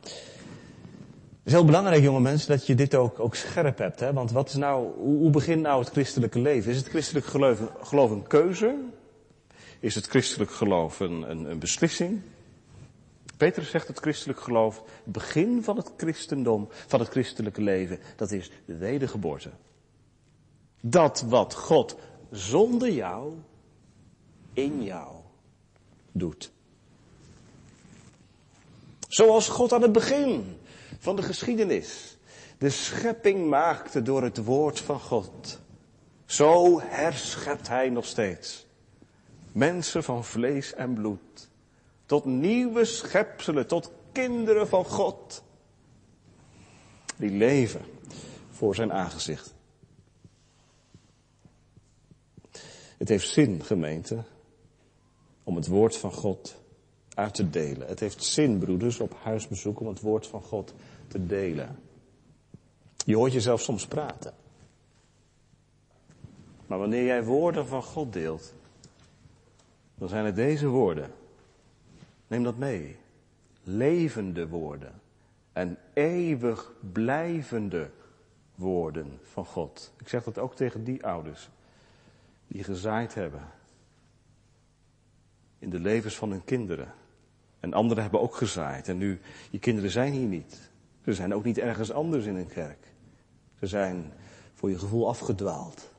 Het 0.00 0.10
is 1.44 1.52
heel 1.52 1.64
belangrijk, 1.64 2.02
jonge 2.02 2.20
mensen, 2.20 2.48
dat 2.48 2.66
je 2.66 2.74
dit 2.74 2.94
ook, 2.94 3.20
ook 3.20 3.34
scherp 3.34 3.78
hebt. 3.78 4.00
Hè? 4.00 4.12
Want 4.12 4.30
wat 4.30 4.48
is 4.48 4.54
nou, 4.54 4.92
hoe, 4.96 5.30
begint 5.30 5.62
nou 5.62 5.80
het 5.80 5.90
christelijke 5.90 6.38
leven? 6.38 6.70
Is 6.70 6.76
het 6.76 6.88
christelijk 6.88 7.26
geloof, 7.26 7.72
geloof 7.80 8.10
een 8.10 8.26
keuze? 8.26 8.78
Is 9.80 9.94
het 9.94 10.06
christelijk 10.06 10.50
geloof 10.50 11.00
een, 11.00 11.30
een 11.50 11.58
beslissing? 11.58 12.22
Petrus 13.42 13.70
zegt 13.70 13.88
het 13.88 13.98
christelijk 13.98 14.40
geloof, 14.40 14.82
het 15.04 15.12
begin 15.12 15.62
van 15.62 15.76
het 15.76 15.92
christendom, 15.96 16.68
van 16.86 17.00
het 17.00 17.08
christelijke 17.08 17.62
leven, 17.62 17.98
dat 18.16 18.30
is 18.30 18.50
de 18.64 18.76
wedergeboorte. 18.76 19.50
Dat 20.80 21.24
wat 21.28 21.54
God 21.54 21.96
zonder 22.30 22.90
jou, 22.90 23.32
in 24.52 24.82
jou, 24.82 25.14
doet. 26.12 26.52
Zoals 29.08 29.48
God 29.48 29.72
aan 29.72 29.82
het 29.82 29.92
begin 29.92 30.58
van 30.98 31.16
de 31.16 31.22
geschiedenis 31.22 32.18
de 32.58 32.70
schepping 32.70 33.48
maakte 33.48 34.02
door 34.02 34.22
het 34.22 34.44
woord 34.44 34.80
van 34.80 35.00
God. 35.00 35.60
Zo 36.24 36.80
herschept 36.80 37.68
hij 37.68 37.90
nog 37.90 38.04
steeds. 38.04 38.66
Mensen 39.52 40.04
van 40.04 40.24
vlees 40.24 40.74
en 40.74 40.94
bloed. 40.94 41.50
Tot 42.12 42.24
nieuwe 42.24 42.84
schepselen, 42.84 43.66
tot 43.66 43.92
kinderen 44.12 44.68
van 44.68 44.84
God. 44.84 45.42
Die 47.16 47.30
leven 47.30 47.80
voor 48.50 48.74
zijn 48.74 48.92
aangezicht. 48.92 49.54
Het 52.98 53.08
heeft 53.08 53.28
zin, 53.28 53.64
gemeente, 53.64 54.24
om 55.42 55.56
het 55.56 55.66
woord 55.66 55.96
van 55.96 56.12
God 56.12 56.56
uit 57.14 57.34
te 57.34 57.50
delen. 57.50 57.88
Het 57.88 58.00
heeft 58.00 58.24
zin, 58.24 58.58
broeders, 58.58 59.00
op 59.00 59.14
huisbezoek 59.22 59.80
om 59.80 59.86
het 59.86 60.00
woord 60.00 60.26
van 60.26 60.42
God 60.42 60.74
te 61.08 61.26
delen. 61.26 61.78
Je 63.04 63.16
hoort 63.16 63.32
jezelf 63.32 63.60
soms 63.60 63.86
praten. 63.86 64.34
Maar 66.66 66.78
wanneer 66.78 67.04
jij 67.04 67.24
woorden 67.24 67.66
van 67.66 67.82
God 67.82 68.12
deelt, 68.12 68.54
dan 69.94 70.08
zijn 70.08 70.24
het 70.24 70.36
deze 70.36 70.66
woorden. 70.66 71.20
Neem 72.32 72.42
dat 72.42 72.56
mee. 72.56 72.96
Levende 73.62 74.48
woorden 74.48 75.00
en 75.52 75.78
eeuwig 75.92 76.72
blijvende 76.92 77.90
woorden 78.54 79.18
van 79.22 79.44
God. 79.44 79.92
Ik 79.98 80.08
zeg 80.08 80.24
dat 80.24 80.38
ook 80.38 80.54
tegen 80.54 80.84
die 80.84 81.06
ouders 81.06 81.50
die 82.46 82.64
gezaaid 82.64 83.14
hebben 83.14 83.42
in 85.58 85.70
de 85.70 85.78
levens 85.78 86.16
van 86.16 86.30
hun 86.30 86.44
kinderen. 86.44 86.94
En 87.60 87.72
anderen 87.72 88.02
hebben 88.02 88.20
ook 88.20 88.34
gezaaid. 88.34 88.88
En 88.88 88.98
nu, 88.98 89.20
je 89.50 89.58
kinderen 89.58 89.90
zijn 89.90 90.12
hier 90.12 90.28
niet. 90.28 90.70
Ze 91.04 91.14
zijn 91.14 91.34
ook 91.34 91.44
niet 91.44 91.58
ergens 91.58 91.92
anders 91.92 92.24
in 92.24 92.36
een 92.36 92.46
kerk. 92.46 92.86
Ze 93.58 93.66
zijn 93.66 94.12
voor 94.54 94.70
je 94.70 94.78
gevoel 94.78 95.08
afgedwaald. 95.08 95.92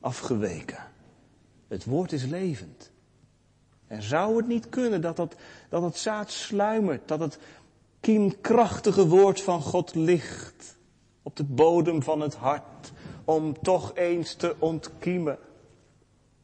Afgeweken. 0.00 0.82
Het 1.68 1.84
woord 1.84 2.12
is 2.12 2.24
levend. 2.24 2.92
En 3.94 4.02
zou 4.02 4.36
het 4.36 4.46
niet 4.46 4.68
kunnen 4.68 5.00
dat, 5.00 5.16
dat, 5.16 5.34
dat 5.68 5.82
het 5.82 5.96
zaad 5.96 6.30
sluimert, 6.30 7.08
dat 7.08 7.20
het 7.20 7.38
kiemkrachtige 8.00 9.06
woord 9.06 9.40
van 9.40 9.60
God 9.60 9.94
ligt 9.94 10.76
op 11.22 11.36
de 11.36 11.44
bodem 11.44 12.02
van 12.02 12.20
het 12.20 12.34
hart, 12.34 12.92
om 13.24 13.62
toch 13.62 13.96
eens 13.96 14.34
te 14.34 14.56
ontkiemen. 14.58 15.38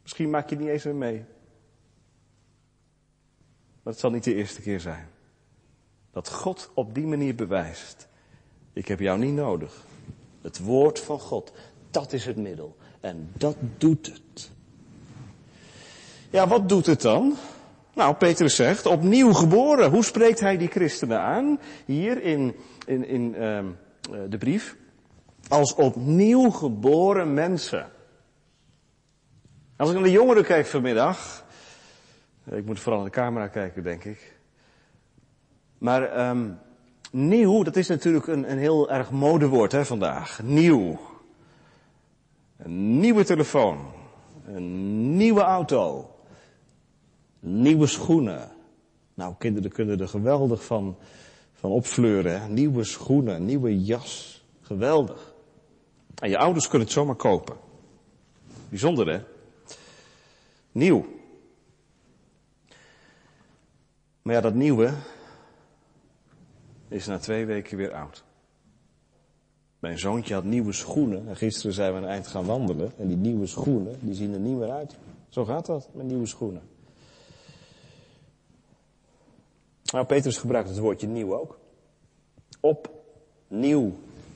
Misschien 0.02 0.30
maak 0.30 0.48
je 0.48 0.54
het 0.54 0.64
niet 0.64 0.72
eens 0.72 0.84
meer 0.84 0.94
mee. 0.94 1.24
Maar 3.82 3.92
het 3.92 3.98
zal 3.98 4.10
niet 4.10 4.24
de 4.24 4.34
eerste 4.34 4.60
keer 4.60 4.80
zijn. 4.80 5.08
Dat 6.10 6.30
God 6.30 6.70
op 6.74 6.94
die 6.94 7.06
manier 7.06 7.34
bewijst. 7.34 8.08
Ik 8.72 8.88
heb 8.88 9.00
jou 9.00 9.18
niet 9.18 9.34
nodig. 9.34 9.86
Het 10.40 10.58
woord 10.58 11.00
van 11.00 11.20
God, 11.20 11.52
dat 11.90 12.12
is 12.12 12.24
het 12.24 12.36
middel. 12.36 12.76
En 13.00 13.30
dat 13.32 13.56
doet 13.78 14.06
het. 14.06 14.50
Ja, 16.30 16.48
wat 16.48 16.68
doet 16.68 16.86
het 16.86 17.02
dan? 17.02 17.36
Nou, 17.94 18.14
Petrus 18.14 18.54
zegt, 18.54 18.86
opnieuw 18.86 19.32
geboren. 19.32 19.90
Hoe 19.90 20.04
spreekt 20.04 20.40
hij 20.40 20.56
die 20.56 20.68
christenen 20.68 21.20
aan? 21.20 21.60
Hier 21.84 22.22
in, 22.22 22.56
in, 22.86 23.06
in 23.06 23.34
uh, 23.38 23.58
de 24.28 24.38
brief. 24.38 24.76
Als 25.48 25.74
opnieuw 25.74 26.50
geboren 26.50 27.34
mensen. 27.34 27.90
Als 29.76 29.88
ik 29.88 29.94
naar 29.94 30.04
de 30.04 30.10
jongeren 30.10 30.44
kijk 30.44 30.66
vanmiddag. 30.66 31.44
Ik 32.50 32.64
moet 32.64 32.80
vooral 32.80 33.00
naar 33.00 33.10
de 33.10 33.16
camera 33.16 33.48
kijken, 33.48 33.82
denk 33.82 34.04
ik. 34.04 34.38
Maar 35.78 36.28
um, 36.28 36.58
nieuw, 37.10 37.62
dat 37.62 37.76
is 37.76 37.88
natuurlijk 37.88 38.26
een, 38.26 38.50
een 38.50 38.58
heel 38.58 38.90
erg 38.90 39.10
modewoord 39.10 39.72
hè, 39.72 39.84
vandaag. 39.84 40.42
Nieuw. 40.42 41.00
Een 42.56 43.00
nieuwe 43.00 43.24
telefoon. 43.24 43.78
Een 44.46 45.16
nieuwe 45.16 45.40
auto. 45.40 46.10
Nieuwe 47.40 47.86
schoenen. 47.86 48.48
Nou, 49.14 49.34
kinderen 49.38 49.72
kunnen 49.72 50.00
er 50.00 50.08
geweldig 50.08 50.64
van, 50.64 50.96
van 51.52 51.70
opfleuren. 51.70 52.40
Hè? 52.40 52.48
Nieuwe 52.48 52.84
schoenen, 52.84 53.44
nieuwe 53.44 53.84
jas. 53.84 54.44
Geweldig. 54.60 55.34
En 56.14 56.30
je 56.30 56.38
ouders 56.38 56.68
kunnen 56.68 56.86
het 56.86 56.96
zomaar 56.96 57.14
kopen. 57.14 57.56
Bijzonder 58.68 59.08
hè? 59.08 59.22
Nieuw. 60.72 61.06
Maar 64.22 64.34
ja, 64.34 64.40
dat 64.40 64.54
nieuwe 64.54 64.92
is 66.88 67.06
na 67.06 67.18
twee 67.18 67.46
weken 67.46 67.76
weer 67.76 67.92
oud. 67.92 68.24
Mijn 69.78 69.98
zoontje 69.98 70.34
had 70.34 70.44
nieuwe 70.44 70.72
schoenen 70.72 71.28
en 71.28 71.36
gisteren 71.36 71.72
zijn 71.72 71.92
we 71.92 71.98
een 71.98 72.04
eind 72.04 72.26
gaan 72.26 72.44
wandelen. 72.44 72.92
En 72.98 73.08
die 73.08 73.16
nieuwe 73.16 73.46
schoenen, 73.46 73.98
die 74.00 74.14
zien 74.14 74.32
er 74.32 74.40
niet 74.40 74.56
meer 74.56 74.70
uit. 74.70 74.96
Zo 75.28 75.44
gaat 75.44 75.66
dat 75.66 75.88
met 75.92 76.06
nieuwe 76.06 76.26
schoenen. 76.26 76.62
Nou, 79.92 80.04
Petrus 80.06 80.38
gebruikt 80.38 80.68
het 80.68 80.78
woordje 80.78 81.06
nieuw 81.06 81.38
ook. 81.38 81.58
Opnieuw 82.60 83.92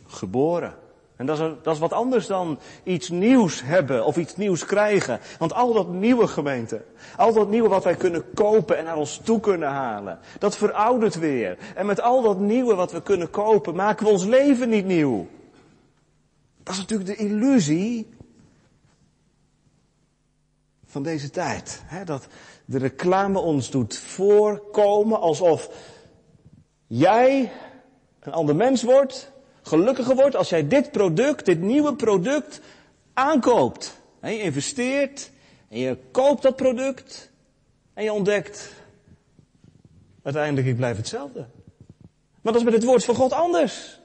geboren. 0.07 0.75
En 1.17 1.27
dat 1.27 1.41
is, 1.41 1.55
dat 1.63 1.75
is 1.75 1.81
wat 1.81 1.93
anders 1.93 2.27
dan 2.27 2.59
iets 2.83 3.09
nieuws 3.09 3.63
hebben 3.63 4.05
of 4.05 4.17
iets 4.17 4.37
nieuws 4.37 4.65
krijgen. 4.65 5.21
Want 5.39 5.53
al 5.53 5.73
dat 5.73 5.89
nieuwe 5.89 6.27
gemeente, 6.27 6.85
al 7.17 7.33
dat 7.33 7.49
nieuwe 7.49 7.69
wat 7.69 7.85
wij 7.85 7.95
kunnen 7.95 8.33
kopen 8.35 8.79
en 8.79 8.85
naar 8.85 8.97
ons 8.97 9.21
toe 9.25 9.41
kunnen 9.41 9.69
halen, 9.69 10.19
dat 10.39 10.57
veroudert 10.57 11.19
weer. 11.19 11.59
En 11.75 11.87
met 11.87 12.01
al 12.01 12.23
dat 12.23 12.39
nieuwe 12.39 12.75
wat 12.75 12.93
we 12.93 13.03
kunnen 13.03 13.31
kopen, 13.31 13.75
maken 13.75 14.07
we 14.07 14.13
ons 14.13 14.25
leven 14.25 14.69
niet 14.69 14.87
nieuw. 14.87 15.27
Dat 16.63 16.75
is 16.75 16.81
natuurlijk 16.81 17.19
de 17.19 17.25
illusie 17.25 18.15
van 20.87 21.03
deze 21.03 21.31
tijd. 21.31 21.83
Hè? 21.85 22.05
Dat 22.05 22.27
de 22.64 22.78
reclame 22.78 23.38
ons 23.38 23.71
doet 23.71 23.99
voorkomen 23.99 25.21
alsof 25.21 25.68
jij 26.87 27.52
een 28.21 28.33
ander 28.33 28.56
mens 28.56 28.83
wordt, 28.83 29.30
gelukkiger 29.62 30.14
wordt 30.14 30.37
als 30.37 30.49
jij 30.49 30.68
dit 30.68 30.90
product, 30.90 31.44
dit 31.44 31.61
nieuwe 31.61 31.94
product 31.94 32.61
aankoopt. 33.12 33.97
je 34.23 34.40
investeert 34.40 35.30
en 35.68 35.78
je 35.78 35.99
koopt 36.11 36.42
dat 36.42 36.56
product 36.56 37.30
en 37.94 38.04
je 38.04 38.12
ontdekt, 38.12 38.73
uiteindelijk 40.23 40.66
ik 40.66 40.76
blijf 40.76 40.97
hetzelfde. 40.97 41.47
Maar 42.40 42.52
dat 42.52 42.62
is 42.62 42.64
met 42.64 42.75
het 42.75 42.85
woord 42.85 43.04
van 43.04 43.14
God 43.14 43.33
anders. 43.33 44.00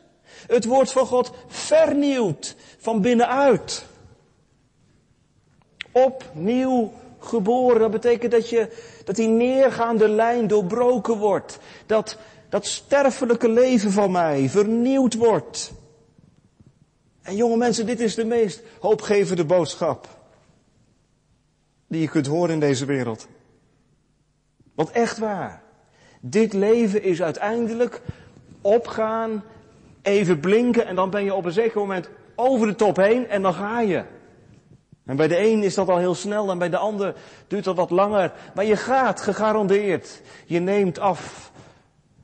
Het 0.47 0.65
woord 0.65 0.91
van 0.91 1.05
God 1.05 1.31
vernieuwt 1.47 2.55
van 2.77 3.01
binnenuit. 3.01 3.85
Opnieuw 5.91 6.93
geboren. 7.19 7.79
Dat 7.79 7.91
betekent 7.91 8.31
dat, 8.31 8.49
je, 8.49 8.67
dat 9.03 9.15
die 9.15 9.27
neergaande 9.27 10.09
lijn 10.09 10.47
doorbroken 10.47 11.17
wordt. 11.17 11.59
Dat 11.85 12.17
dat 12.49 12.65
sterfelijke 12.65 13.49
leven 13.49 13.91
van 13.91 14.11
mij 14.11 14.49
vernieuwd 14.49 15.15
wordt. 15.15 15.71
En 17.21 17.35
jonge 17.35 17.57
mensen, 17.57 17.85
dit 17.85 17.99
is 17.99 18.15
de 18.15 18.25
meest 18.25 18.61
hoopgevende 18.79 19.45
boodschap 19.45 20.07
die 21.87 22.01
je 22.01 22.09
kunt 22.09 22.27
horen 22.27 22.53
in 22.53 22.59
deze 22.59 22.85
wereld. 22.85 23.27
Want 24.75 24.91
echt 24.91 25.17
waar, 25.17 25.63
dit 26.19 26.53
leven 26.53 27.03
is 27.03 27.21
uiteindelijk 27.21 28.01
opgaan, 28.61 29.43
even 30.01 30.39
blinken 30.39 30.85
en 30.85 30.95
dan 30.95 31.09
ben 31.09 31.23
je 31.23 31.33
op 31.33 31.45
een 31.45 31.51
zeker 31.51 31.79
moment 31.79 32.09
over 32.35 32.67
de 32.67 32.75
top 32.75 32.95
heen 32.95 33.27
en 33.27 33.41
dan 33.41 33.53
ga 33.53 33.81
je. 33.81 34.03
En 35.09 35.15
bij 35.15 35.27
de 35.27 35.39
een 35.39 35.63
is 35.63 35.73
dat 35.73 35.89
al 35.89 35.97
heel 35.97 36.15
snel 36.15 36.49
en 36.49 36.57
bij 36.57 36.69
de 36.69 36.77
ander 36.77 37.15
duurt 37.47 37.63
dat 37.63 37.75
wat 37.75 37.89
langer. 37.89 38.33
Maar 38.55 38.65
je 38.65 38.75
gaat, 38.75 39.21
gegarandeerd. 39.21 40.21
Je 40.45 40.59
neemt 40.59 40.99
af 40.99 41.51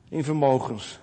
in 0.09 0.23
vermogens. 0.23 0.99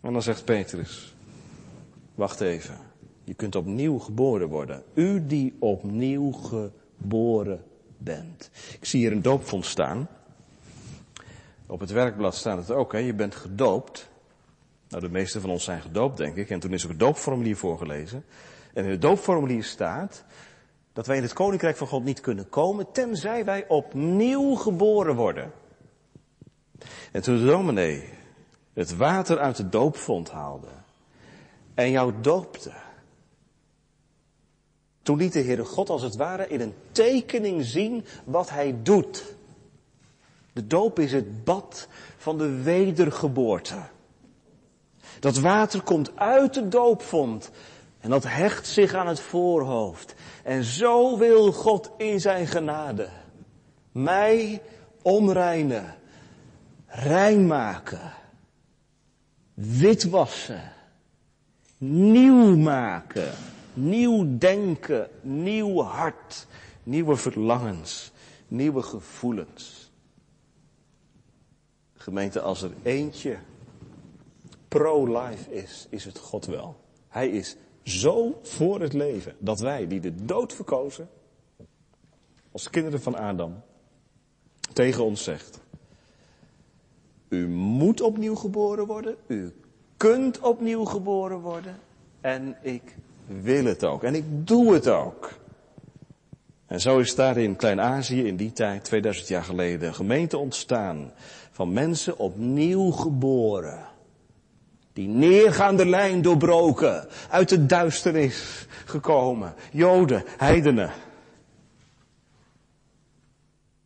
En 0.00 0.12
dan 0.12 0.22
zegt 0.22 0.44
Petrus, 0.44 1.14
wacht 2.14 2.40
even, 2.40 2.76
je 3.24 3.34
kunt 3.34 3.56
opnieuw 3.56 3.98
geboren 3.98 4.48
worden. 4.48 4.82
U 4.94 5.26
die 5.26 5.56
opnieuw 5.58 6.32
geboren 6.32 7.64
bent. 7.98 8.50
Ik 8.80 8.84
zie 8.84 9.00
hier 9.00 9.12
een 9.12 9.22
doopfonds 9.22 9.70
staan. 9.70 10.08
Op 11.66 11.80
het 11.80 11.90
werkblad 11.90 12.34
staat 12.34 12.58
het 12.58 12.70
ook, 12.70 12.92
hè? 12.92 12.98
je 12.98 13.14
bent 13.14 13.34
gedoopt. 13.34 14.08
Nou, 14.88 15.02
de 15.02 15.10
meeste 15.10 15.40
van 15.40 15.50
ons 15.50 15.64
zijn 15.64 15.80
gedoopt, 15.80 16.16
denk 16.16 16.36
ik. 16.36 16.50
En 16.50 16.60
toen 16.60 16.72
is 16.72 16.84
ook 16.84 16.90
het 16.90 16.98
doopformulier 16.98 17.56
voorgelezen. 17.56 18.24
En 18.74 18.84
in 18.84 18.90
het 18.90 19.02
doopformulier 19.02 19.64
staat 19.64 20.24
dat 20.92 21.06
wij 21.06 21.16
in 21.16 21.22
het 21.22 21.32
koninkrijk 21.32 21.76
van 21.76 21.86
God 21.86 22.04
niet 22.04 22.20
kunnen 22.20 22.48
komen, 22.48 22.92
tenzij 22.92 23.44
wij 23.44 23.68
opnieuw 23.68 24.54
geboren 24.54 25.14
worden. 25.14 25.52
En 27.12 27.22
toen 27.22 27.38
de 27.38 27.44
dominee 27.44 28.08
het 28.72 28.96
water 28.96 29.38
uit 29.38 29.56
de 29.56 29.68
doopvond 29.68 30.30
haalde 30.30 30.68
en 31.74 31.90
jou 31.90 32.12
doopte, 32.20 32.72
toen 35.02 35.16
liet 35.16 35.32
de 35.32 35.42
Heere 35.42 35.64
God 35.64 35.90
als 35.90 36.02
het 36.02 36.16
ware 36.16 36.48
in 36.48 36.60
een 36.60 36.74
tekening 36.92 37.64
zien 37.64 38.04
wat 38.24 38.50
hij 38.50 38.76
doet. 38.82 39.34
De 40.52 40.66
doop 40.66 40.98
is 40.98 41.12
het 41.12 41.44
bad 41.44 41.88
van 42.16 42.38
de 42.38 42.62
wedergeboorte. 42.62 43.78
Dat 45.20 45.38
water 45.38 45.82
komt 45.82 46.16
uit 46.16 46.54
de 46.54 46.68
doopvond 46.68 47.50
en 48.00 48.10
dat 48.10 48.24
hecht 48.24 48.66
zich 48.66 48.94
aan 48.94 49.06
het 49.06 49.20
voorhoofd. 49.20 50.14
En 50.44 50.64
zo 50.64 51.18
wil 51.18 51.52
God 51.52 51.90
in 51.96 52.20
zijn 52.20 52.46
genade 52.46 53.08
mij 53.92 54.62
onreine, 55.02 55.82
rein 56.86 57.46
maken, 57.46 58.12
witwassen, 59.54 60.72
nieuw 61.78 62.56
maken, 62.56 63.32
nieuw 63.74 64.38
denken, 64.38 65.08
nieuw 65.20 65.82
hart, 65.82 66.46
nieuwe 66.82 67.16
verlangens, 67.16 68.10
nieuwe 68.48 68.82
gevoelens. 68.82 69.90
Gemeente, 71.94 72.40
als 72.40 72.62
er 72.62 72.72
eentje 72.82 73.38
pro-life 74.68 75.54
is, 75.54 75.86
is 75.90 76.04
het 76.04 76.18
God 76.18 76.46
wel. 76.46 76.76
Hij 77.08 77.28
is 77.28 77.56
zo 77.82 78.38
voor 78.42 78.80
het 78.80 78.92
leven 78.92 79.34
dat 79.38 79.60
wij 79.60 79.86
die 79.86 80.00
de 80.00 80.24
dood 80.24 80.52
verkozen, 80.52 81.08
als 82.52 82.70
kinderen 82.70 83.02
van 83.02 83.16
Adam, 83.16 83.62
tegen 84.72 85.04
ons 85.04 85.24
zegt. 85.24 85.60
U 87.28 87.48
moet 87.48 88.00
opnieuw 88.00 88.34
geboren 88.34 88.86
worden, 88.86 89.16
u 89.26 89.52
kunt 89.96 90.40
opnieuw 90.40 90.84
geboren 90.84 91.40
worden 91.40 91.78
en 92.20 92.56
ik 92.62 92.96
wil 93.26 93.64
het 93.64 93.84
ook 93.84 94.02
en 94.02 94.14
ik 94.14 94.46
doe 94.46 94.72
het 94.72 94.88
ook. 94.88 95.38
En 96.66 96.80
zo 96.80 96.98
is 96.98 97.14
daar 97.14 97.36
in 97.36 97.56
Klein-Azië 97.56 98.26
in 98.26 98.36
die 98.36 98.52
tijd, 98.52 98.84
2000 98.84 99.28
jaar 99.28 99.44
geleden, 99.44 99.88
een 99.88 99.94
gemeente 99.94 100.38
ontstaan 100.38 101.12
van 101.50 101.72
mensen 101.72 102.18
opnieuw 102.18 102.90
geboren. 102.90 103.87
Die 104.98 105.08
neergaande 105.08 105.86
lijn 105.86 106.22
doorbroken, 106.22 107.08
uit 107.30 107.48
de 107.48 107.66
duisternis 107.66 108.66
gekomen. 108.84 109.54
Joden, 109.72 110.24
heidenen. 110.36 110.90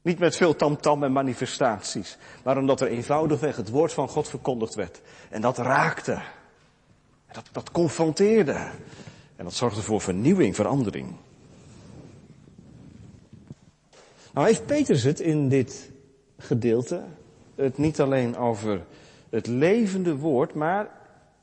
Niet 0.02 0.18
met 0.18 0.36
veel 0.36 0.56
tamtam 0.56 1.02
en 1.04 1.12
manifestaties, 1.12 2.18
maar 2.44 2.58
omdat 2.58 2.80
er 2.80 2.88
eenvoudigweg 2.88 3.56
het 3.56 3.68
woord 3.68 3.92
van 3.92 4.08
God 4.08 4.28
verkondigd 4.28 4.74
werd. 4.74 5.00
En 5.30 5.40
dat 5.40 5.58
raakte. 5.58 6.20
Dat, 7.32 7.44
dat 7.52 7.70
confronteerde. 7.70 8.56
En 9.36 9.44
dat 9.44 9.54
zorgde 9.54 9.82
voor 9.82 10.00
vernieuwing, 10.00 10.54
verandering. 10.54 11.14
Nou 14.32 14.46
heeft 14.46 14.66
Petrus 14.66 15.02
het 15.02 15.20
in 15.20 15.48
dit 15.48 15.90
gedeelte 16.38 17.02
het 17.54 17.78
niet 17.78 18.00
alleen 18.00 18.36
over 18.36 18.84
het 19.30 19.46
levende 19.46 20.16
woord, 20.16 20.54
maar 20.54 21.00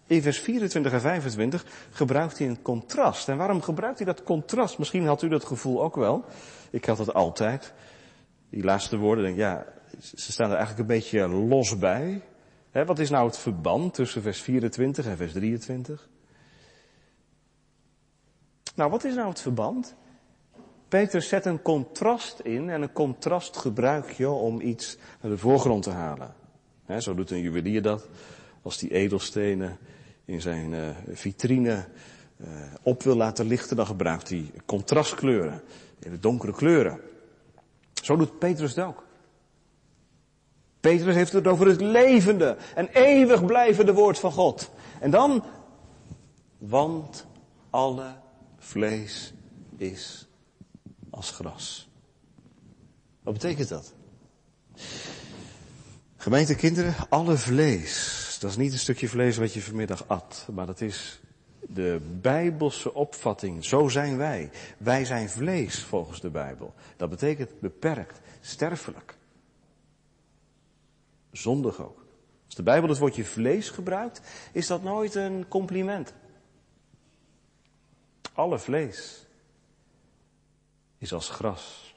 in 0.10 0.22
vers 0.22 0.40
24 0.40 0.92
en 0.92 1.02
25 1.02 1.66
gebruikt 1.92 2.38
hij 2.38 2.48
een 2.48 2.62
contrast. 2.62 3.30
En 3.30 3.38
waarom 3.38 3.62
gebruikt 3.62 3.98
hij 3.98 4.08
dat 4.08 4.24
contrast? 4.24 4.78
Misschien 4.78 5.06
had 5.06 5.22
u 5.22 5.28
dat 5.28 5.46
gevoel 5.46 5.84
ook 5.84 5.96
wel. 5.96 6.26
Ik 6.70 6.86
had 6.86 6.98
het 6.98 7.14
altijd. 7.14 7.74
Die 8.50 8.64
laatste 8.64 8.98
woorden, 8.98 9.24
denk 9.24 9.38
ja, 9.38 9.66
ze 10.00 10.32
staan 10.32 10.50
er 10.50 10.58
eigenlijk 10.58 10.90
een 10.90 10.96
beetje 10.96 11.28
los 11.28 11.78
bij. 11.78 12.22
wat 12.72 13.00
is 13.00 13.10
nou 13.10 13.28
het 13.28 13.38
verband 13.38 13.94
tussen 13.94 14.22
vers 14.22 14.42
24 14.42 15.06
en 15.06 15.18
vers 15.18 15.32
23? 15.32 16.10
Nou, 18.76 18.92
wat 18.92 19.04
is 19.04 19.16
nou 19.16 19.30
het 19.30 19.42
verband? 19.42 19.96
Peter 20.88 21.22
zet 21.22 21.46
een 21.46 21.62
contrast 21.62 22.40
in 22.40 22.70
en 22.70 22.82
een 22.82 22.92
contrast 22.92 23.58
gebruik 23.58 24.12
je 24.12 24.30
om 24.30 24.62
iets 24.62 24.98
naar 25.22 25.32
de 25.32 25.38
voorgrond 25.38 25.84
te 25.84 25.92
halen. 25.92 26.34
zo 26.98 27.16
doet 27.16 27.32
een 27.32 27.42
juwelier 27.42 27.82
dat. 27.82 28.08
Als 28.62 28.78
die 28.78 28.92
edelstenen 28.92 29.78
in 30.30 30.42
zijn 30.42 30.74
uh, 30.74 30.90
vitrine 31.12 31.86
uh, 32.38 32.48
op 32.82 33.04
wil 33.04 33.16
laten 33.16 33.46
lichten, 33.46 33.76
dan 33.76 33.86
gebruikt 33.86 34.30
hij 34.30 34.52
contrastkleuren, 34.66 35.62
hele 36.00 36.20
donkere 36.20 36.54
kleuren. 36.54 37.00
Zo 37.94 38.16
doet 38.16 38.40
Petrus 38.40 38.76
het 38.76 38.86
ook. 38.86 39.04
Petrus 40.80 41.16
heeft 41.16 41.32
het 41.32 41.48
over 41.48 41.68
het 41.68 41.82
levende 41.82 42.58
en 42.76 42.88
eeuwig 42.88 43.46
blijvende 43.46 43.94
woord 43.94 44.20
van 44.20 44.32
God. 44.32 44.72
En 45.00 45.12
dan, 45.12 45.44
want 46.58 47.26
alle 47.70 48.16
vlees 48.58 49.34
is 49.78 50.28
als 51.10 51.32
gras. 51.32 51.90
Wat 53.24 53.34
betekent 53.34 53.70
dat? 53.70 53.94
Gemeente 56.22 56.56
kinderen, 56.56 56.96
alle 57.10 57.38
vlees. 57.38 58.38
Dat 58.40 58.50
is 58.50 58.58
niet 58.58 58.74
een 58.74 58.80
stukje 58.80 59.08
vlees 59.08 59.38
wat 59.38 59.54
je 59.54 59.62
vanmiddag 59.62 60.08
at, 60.08 60.48
maar 60.52 60.66
dat 60.66 60.82
is 60.82 61.20
de 61.60 62.02
bijbelse 62.22 62.94
opvatting. 62.94 63.66
Zo 63.66 63.88
zijn 63.88 64.18
wij. 64.18 64.52
Wij 64.78 65.06
zijn 65.06 65.30
vlees 65.30 65.84
volgens 65.84 66.22
de 66.22 66.30
Bijbel. 66.30 66.74
Dat 66.98 67.10
betekent 67.10 67.60
beperkt, 67.60 68.20
sterfelijk. 68.42 69.18
Zondig 71.32 71.82
ook. 71.82 72.06
Als 72.46 72.56
de 72.56 72.64
Bijbel 72.64 72.90
het 72.90 72.98
woordje 72.98 73.26
vlees 73.26 73.70
gebruikt, 73.70 74.22
is 74.52 74.68
dat 74.68 74.84
nooit 74.84 75.16
een 75.16 75.48
compliment. 75.48 76.14
Alle 78.34 78.60
vlees 78.60 79.26
is 80.98 81.14
als 81.14 81.30
gras. 81.30 81.89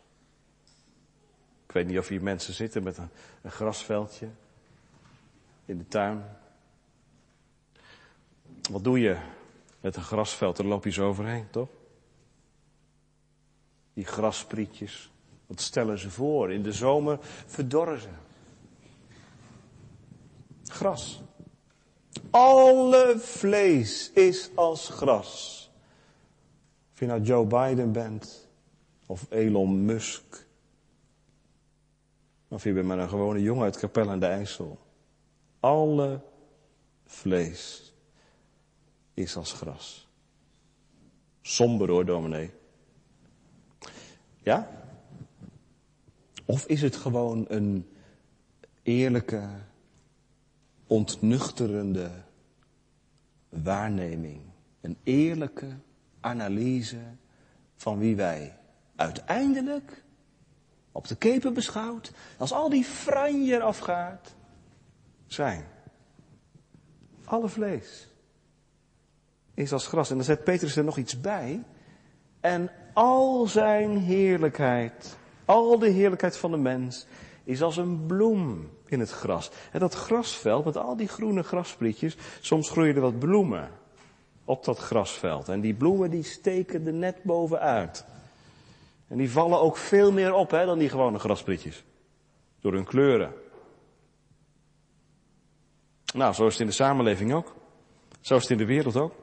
Ik 1.72 1.78
weet 1.78 1.86
niet 1.86 1.98
of 1.98 2.08
hier 2.08 2.22
mensen 2.22 2.54
zitten 2.54 2.82
met 2.82 2.98
een, 2.98 3.08
een 3.42 3.50
grasveldje 3.50 4.28
in 5.64 5.78
de 5.78 5.88
tuin. 5.88 6.24
Wat 8.70 8.84
doe 8.84 9.00
je 9.00 9.16
met 9.80 9.96
een 9.96 10.02
grasveld? 10.02 10.56
Daar 10.56 10.66
loop 10.66 10.84
je 10.84 10.90
zo 10.90 11.08
overheen, 11.08 11.50
toch? 11.50 11.68
Die 13.94 14.04
grasprietjes, 14.04 15.10
wat 15.46 15.60
stellen 15.60 15.98
ze 15.98 16.10
voor? 16.10 16.52
In 16.52 16.62
de 16.62 16.72
zomer 16.72 17.18
verdorren 17.46 18.00
ze. 18.00 18.08
Gras. 20.64 21.22
Alle 22.30 23.14
vlees 23.18 24.10
is 24.12 24.50
als 24.54 24.88
gras. 24.88 25.70
Of 26.92 26.98
je 26.98 27.06
nou 27.06 27.22
Joe 27.22 27.46
Biden 27.46 27.92
bent, 27.92 28.48
of 29.06 29.26
Elon 29.30 29.84
Musk, 29.84 30.46
of 32.52 32.64
je 32.64 32.72
bent 32.72 32.86
maar 32.86 32.98
een 32.98 33.08
gewone 33.08 33.42
jongen 33.42 33.64
uit 33.64 33.78
Capelle 33.78 34.10
aan 34.10 34.20
de 34.20 34.26
IJssel. 34.26 34.78
Alle 35.60 36.20
vlees 37.04 37.92
is 39.14 39.36
als 39.36 39.52
gras. 39.52 40.08
Somber 41.40 41.88
hoor, 41.88 42.04
dominee. 42.04 42.50
Ja? 44.42 44.70
Of 46.44 46.66
is 46.66 46.82
het 46.82 46.96
gewoon 46.96 47.44
een 47.48 47.88
eerlijke, 48.82 49.48
ontnuchterende 50.86 52.10
waarneming? 53.48 54.40
Een 54.80 54.96
eerlijke 55.02 55.76
analyse 56.20 57.02
van 57.74 57.98
wie 57.98 58.16
wij 58.16 58.58
uiteindelijk 58.96 60.01
op 60.92 61.08
de 61.08 61.16
keper 61.16 61.52
beschouwd, 61.52 62.12
als 62.38 62.52
al 62.52 62.68
die 62.68 62.84
franje 62.84 63.54
eraf 63.54 63.78
gaat, 63.78 64.34
zijn. 65.26 65.64
Alle 67.24 67.48
vlees 67.48 68.08
is 69.54 69.72
als 69.72 69.86
gras. 69.86 70.10
En 70.10 70.16
dan 70.16 70.24
zet 70.24 70.44
Petrus 70.44 70.76
er 70.76 70.84
nog 70.84 70.96
iets 70.96 71.20
bij. 71.20 71.62
En 72.40 72.70
al 72.92 73.46
zijn 73.46 73.98
heerlijkheid, 73.98 75.16
al 75.44 75.78
de 75.78 75.88
heerlijkheid 75.88 76.36
van 76.36 76.50
de 76.50 76.56
mens, 76.56 77.06
is 77.44 77.62
als 77.62 77.76
een 77.76 78.06
bloem 78.06 78.70
in 78.86 79.00
het 79.00 79.10
gras. 79.10 79.50
En 79.72 79.80
dat 79.80 79.94
grasveld 79.94 80.64
met 80.64 80.76
al 80.76 80.96
die 80.96 81.08
groene 81.08 81.42
grasprietjes, 81.42 82.16
soms 82.40 82.70
groeien 82.70 82.94
er 82.94 83.00
wat 83.00 83.18
bloemen 83.18 83.70
op 84.44 84.64
dat 84.64 84.78
grasveld. 84.78 85.48
En 85.48 85.60
die 85.60 85.74
bloemen 85.74 86.10
die 86.10 86.22
steken 86.22 86.86
er 86.86 86.92
net 86.92 87.22
bovenuit. 87.22 88.04
En 89.12 89.18
die 89.18 89.30
vallen 89.30 89.60
ook 89.60 89.76
veel 89.76 90.12
meer 90.12 90.34
op 90.34 90.50
hè, 90.50 90.66
dan 90.66 90.78
die 90.78 90.88
gewone 90.88 91.18
grasprietjes. 91.18 91.84
Door 92.60 92.72
hun 92.72 92.84
kleuren. 92.84 93.34
Nou, 96.14 96.34
zo 96.34 96.46
is 96.46 96.52
het 96.52 96.60
in 96.60 96.66
de 96.66 96.72
samenleving 96.72 97.32
ook. 97.32 97.54
Zo 98.20 98.36
is 98.36 98.42
het 98.42 98.50
in 98.50 98.56
de 98.56 98.64
wereld 98.64 98.96
ook. 98.96 99.14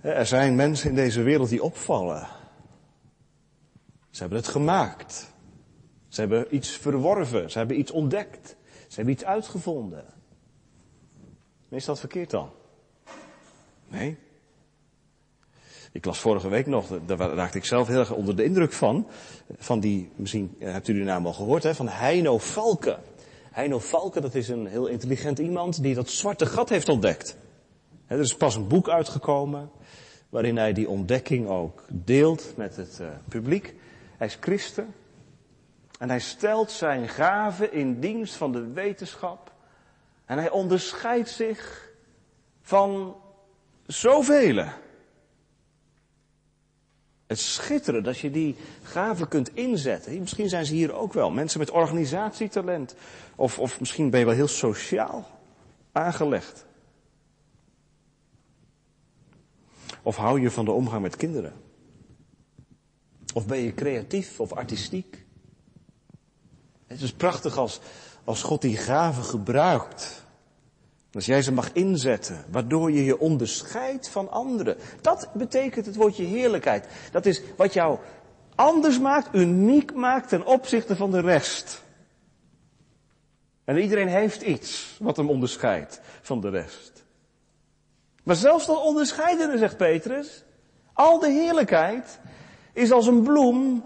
Er 0.00 0.26
zijn 0.26 0.54
mensen 0.54 0.88
in 0.88 0.94
deze 0.94 1.22
wereld 1.22 1.48
die 1.48 1.62
opvallen. 1.62 2.28
Ze 4.10 4.20
hebben 4.20 4.38
het 4.38 4.48
gemaakt. 4.48 5.32
Ze 6.08 6.20
hebben 6.20 6.54
iets 6.54 6.70
verworven. 6.70 7.50
Ze 7.50 7.58
hebben 7.58 7.78
iets 7.78 7.90
ontdekt. 7.90 8.56
Ze 8.88 8.94
hebben 8.94 9.14
iets 9.14 9.24
uitgevonden. 9.24 10.04
Is 11.68 11.84
dat 11.84 12.00
verkeerd 12.00 12.30
dan? 12.30 12.50
Nee. 13.88 14.18
Ik 15.92 16.04
las 16.04 16.20
vorige 16.20 16.48
week 16.48 16.66
nog, 16.66 16.86
daar 17.06 17.18
raakte 17.18 17.58
ik 17.58 17.64
zelf 17.64 17.88
heel 17.88 17.98
erg 17.98 18.12
onder 18.12 18.36
de 18.36 18.44
indruk 18.44 18.72
van. 18.72 19.06
Van 19.56 19.80
die, 19.80 20.10
misschien 20.16 20.56
eh, 20.58 20.72
hebt 20.72 20.88
u 20.88 20.92
die 20.92 21.04
naam 21.04 21.26
al 21.26 21.32
gehoord, 21.32 21.62
hè, 21.62 21.74
van 21.74 21.88
Heino 21.88 22.38
Valken. 22.38 22.98
Heino 23.50 23.78
Valken, 23.78 24.22
dat 24.22 24.34
is 24.34 24.48
een 24.48 24.66
heel 24.66 24.86
intelligent 24.86 25.38
iemand 25.38 25.82
die 25.82 25.94
dat 25.94 26.08
zwarte 26.08 26.46
gat 26.46 26.68
heeft 26.68 26.88
ontdekt. 26.88 27.36
er 28.06 28.18
is 28.18 28.36
pas 28.36 28.54
een 28.54 28.68
boek 28.68 28.88
uitgekomen 28.88 29.70
waarin 30.28 30.56
hij 30.56 30.72
die 30.72 30.88
ontdekking 30.88 31.48
ook 31.48 31.84
deelt 31.88 32.52
met 32.56 32.76
het 32.76 33.02
publiek. 33.28 33.74
Hij 34.16 34.26
is 34.26 34.36
christen 34.40 34.94
en 35.98 36.08
hij 36.08 36.20
stelt 36.20 36.70
zijn 36.70 37.08
gaven 37.08 37.72
in 37.72 38.00
dienst 38.00 38.34
van 38.34 38.52
de 38.52 38.72
wetenschap 38.72 39.52
en 40.24 40.38
hij 40.38 40.50
onderscheidt 40.50 41.28
zich 41.28 41.90
van 42.62 43.16
zoveel. 43.86 44.64
Het 47.32 47.40
schitteren 47.40 48.02
dat 48.02 48.18
je 48.18 48.30
die 48.30 48.56
gaven 48.82 49.28
kunt 49.28 49.54
inzetten. 49.54 50.18
Misschien 50.18 50.48
zijn 50.48 50.66
ze 50.66 50.74
hier 50.74 50.92
ook 50.92 51.12
wel. 51.12 51.30
Mensen 51.30 51.58
met 51.58 51.70
organisatietalent. 51.70 52.94
Of, 53.36 53.58
of 53.58 53.80
misschien 53.80 54.10
ben 54.10 54.20
je 54.20 54.26
wel 54.26 54.34
heel 54.34 54.48
sociaal 54.48 55.40
aangelegd. 55.92 56.66
Of 60.02 60.16
hou 60.16 60.40
je 60.40 60.50
van 60.50 60.64
de 60.64 60.70
omgang 60.70 61.02
met 61.02 61.16
kinderen? 61.16 61.52
Of 63.34 63.46
ben 63.46 63.58
je 63.58 63.74
creatief 63.74 64.40
of 64.40 64.52
artistiek? 64.52 65.24
Het 66.86 67.00
is 67.00 67.12
prachtig 67.12 67.56
als, 67.56 67.80
als 68.24 68.42
God 68.42 68.60
die 68.60 68.76
gaven 68.76 69.24
gebruikt. 69.24 70.21
Als 71.12 71.26
jij 71.26 71.42
ze 71.42 71.52
mag 71.52 71.72
inzetten, 71.72 72.44
waardoor 72.50 72.92
je 72.92 73.04
je 73.04 73.18
onderscheidt 73.18 74.08
van 74.08 74.30
anderen. 74.30 74.76
Dat 75.00 75.28
betekent 75.34 75.86
het 75.86 75.96
woordje 75.96 76.24
heerlijkheid. 76.24 76.86
Dat 77.10 77.26
is 77.26 77.42
wat 77.56 77.72
jou 77.72 77.98
anders 78.54 78.98
maakt, 78.98 79.34
uniek 79.34 79.94
maakt 79.94 80.28
ten 80.28 80.46
opzichte 80.46 80.96
van 80.96 81.10
de 81.10 81.20
rest. 81.20 81.82
En 83.64 83.78
iedereen 83.78 84.08
heeft 84.08 84.42
iets 84.42 84.96
wat 84.98 85.16
hem 85.16 85.28
onderscheidt 85.28 86.00
van 86.22 86.40
de 86.40 86.48
rest. 86.48 87.04
Maar 88.22 88.36
zelfs 88.36 88.66
dat 88.66 88.82
onderscheidende, 88.82 89.58
zegt 89.58 89.76
Petrus, 89.76 90.44
al 90.92 91.18
de 91.18 91.30
heerlijkheid 91.30 92.20
is 92.72 92.92
als 92.92 93.06
een 93.06 93.22
bloem 93.22 93.84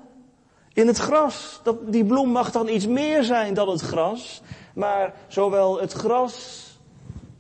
in 0.73 0.87
het 0.87 0.99
gras. 0.99 1.61
Dat, 1.63 1.93
die 1.93 2.05
bloem 2.05 2.31
mag 2.31 2.51
dan 2.51 2.69
iets 2.69 2.87
meer 2.87 3.25
zijn 3.25 3.55
dan 3.55 3.69
het 3.69 3.81
gras, 3.81 4.43
maar 4.75 5.15
zowel 5.29 5.81
het 5.81 5.93
gras 5.93 6.66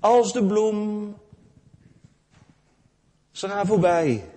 als 0.06 0.32
de 0.32 0.46
bloem. 0.46 1.14
Ze 3.30 3.48
gaan 3.48 3.66
voorbij. 3.66 4.30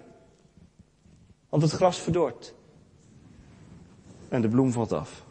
Want 1.50 1.64
het 1.64 1.72
gras 1.72 1.98
verdort. 1.98 2.54
En 4.30 4.42
de 4.42 4.50
bloem 4.50 4.72
valt 4.72 4.92
af. 4.92 5.24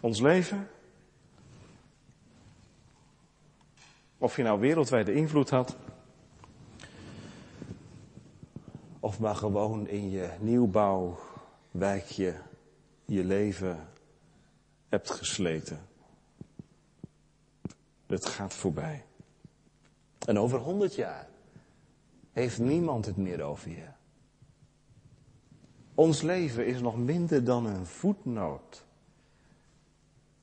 Ons 0.00 0.20
leven. 0.20 0.68
Of 4.18 4.36
je 4.36 4.42
nou 4.42 4.60
wereldwijde 4.60 5.14
invloed 5.14 5.50
had. 5.50 5.76
Of 9.00 9.20
maar 9.20 9.36
gewoon 9.36 9.88
in 9.88 10.10
je 10.10 10.30
nieuwbouwwijkje 10.40 12.34
je 13.04 13.24
leven 13.24 13.88
hebt 14.88 15.10
gesleten. 15.10 15.87
Het 18.08 18.26
gaat 18.26 18.54
voorbij. 18.54 19.04
En 20.26 20.38
over 20.38 20.58
honderd 20.58 20.94
jaar 20.94 21.28
heeft 22.32 22.58
niemand 22.58 23.06
het 23.06 23.16
meer 23.16 23.42
over 23.42 23.70
je. 23.70 23.86
Ons 25.94 26.22
leven 26.22 26.66
is 26.66 26.80
nog 26.80 26.96
minder 26.96 27.44
dan 27.44 27.66
een 27.66 27.86
voetnoot 27.86 28.84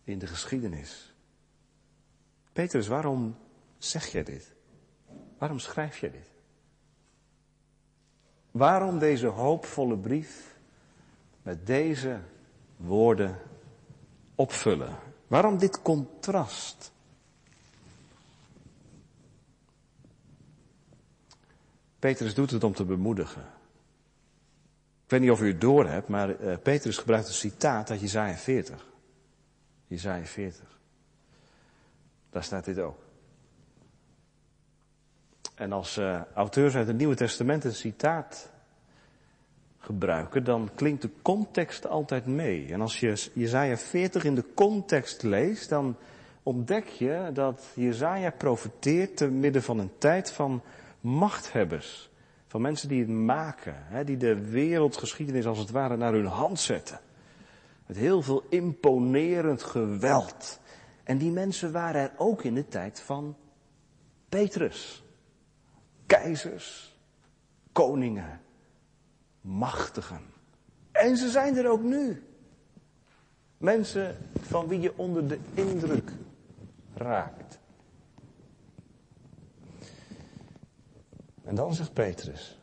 in 0.04 0.20
de 0.20 0.28
geschiedenis. 0.28 1.14
Petrus, 2.54 2.88
waarom 2.88 3.38
zeg 3.78 4.08
jij 4.08 4.24
dit? 4.24 4.54
Waarom 5.38 5.60
schrijf 5.60 5.98
je 5.98 6.12
dit? 6.12 6.30
Waarom 8.52 9.00
deze 9.00 9.28
hoopvolle 9.28 9.98
brief 9.98 10.58
met 11.42 11.66
deze 11.66 12.20
woorden 12.78 13.40
opvullen. 14.36 14.96
Waarom 15.28 15.58
dit 15.58 15.82
contrast? 15.82 16.92
Petrus 22.06 22.34
doet 22.34 22.52
het 22.52 22.64
om 22.64 22.74
te 22.74 22.86
bemoedigen. 22.86 23.42
Ik 25.04 25.10
weet 25.10 25.20
niet 25.20 25.32
of 25.32 25.42
u 25.42 25.48
het 25.48 25.62
door 25.62 25.88
hebt, 25.88 26.08
maar 26.08 26.42
uh, 26.42 26.56
Petrus 26.64 26.98
gebruikt 26.98 27.28
een 27.28 27.34
citaat 27.34 27.90
uit 27.90 28.00
Jezaja 28.00 28.36
40. 28.36 28.86
Jezaja 29.88 30.26
40. 30.26 30.80
Daar 32.30 32.44
staat 32.44 32.66
dit 32.66 32.80
ook. 32.80 32.98
En 35.56 35.72
als 35.72 35.98
uh, 35.98 36.22
auteurs 36.34 36.76
uit 36.76 36.88
het 36.88 36.98
Nieuwe 36.98 37.16
Testament 37.16 37.64
een 37.64 37.74
citaat 37.74 38.52
gebruiken, 39.78 40.44
dan 40.44 40.70
klinkt 40.76 41.02
de 41.02 41.12
context 41.22 41.88
altijd 41.88 42.26
mee. 42.26 42.74
En 42.74 42.82
als 42.82 43.00
je 43.00 43.30
Jezaja 43.34 43.78
40 43.78 44.24
in 44.24 44.36
de 44.36 44.46
context 44.54 45.24
leest, 45.24 45.70
dan 45.70 45.96
ontdek 46.44 46.86
je 46.88 47.30
dat 47.34 47.66
Jezaja 47.74 48.32
profeteert 48.32 49.18
te 49.18 49.28
midden 49.28 49.64
van 49.64 49.80
een 49.80 49.92
tijd 49.98 50.32
van 50.32 50.62
machthebbers. 51.06 52.10
Van 52.48 52.62
mensen 52.62 52.88
die 52.88 53.00
het 53.00 53.10
maken, 53.10 53.76
hè, 53.78 54.04
die 54.04 54.18
de 54.18 54.50
wereldgeschiedenis 54.50 55.46
als 55.46 55.60
het 55.60 55.72
ware 55.72 55.98
naar 55.98 56.14
hun 56.14 56.26
hand 56.26 56.60
zetten. 56.60 57.00
Met 57.86 57.98
heel 57.98 58.22
veel 58.22 58.44
imponerend 58.50 59.64
geweld. 59.64 60.60
En 61.04 61.18
die 61.18 61.32
mensen 61.32 61.72
waren 61.72 62.02
er 62.02 62.12
ook 62.18 62.44
in 62.44 62.54
de 62.54 62.68
tijd 62.68 63.02
van 63.02 63.36
Petrus. 64.30 65.04
Keizers, 66.06 66.98
koningen, 67.72 68.42
machtigen. 69.42 70.22
En 70.92 71.18
ze 71.18 71.30
zijn 71.30 71.58
er 71.58 71.70
ook 71.70 71.82
nu. 71.82 72.24
Mensen 73.58 74.18
van 74.42 74.68
wie 74.68 74.80
je 74.80 74.98
onder 74.98 75.28
de 75.28 75.40
indruk 75.54 76.12
raakt. 76.94 77.60
En 81.46 81.56
dan 81.56 81.74
zegt 81.74 81.94
Petrus. 81.94 82.60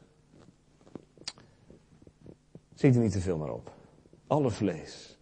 Ziet 2.75 2.95
er 2.95 3.01
niet 3.01 3.13
te 3.13 3.21
veel 3.21 3.37
meer 3.37 3.53
op. 3.53 3.73
Alle 4.27 4.51
vlees 4.51 5.19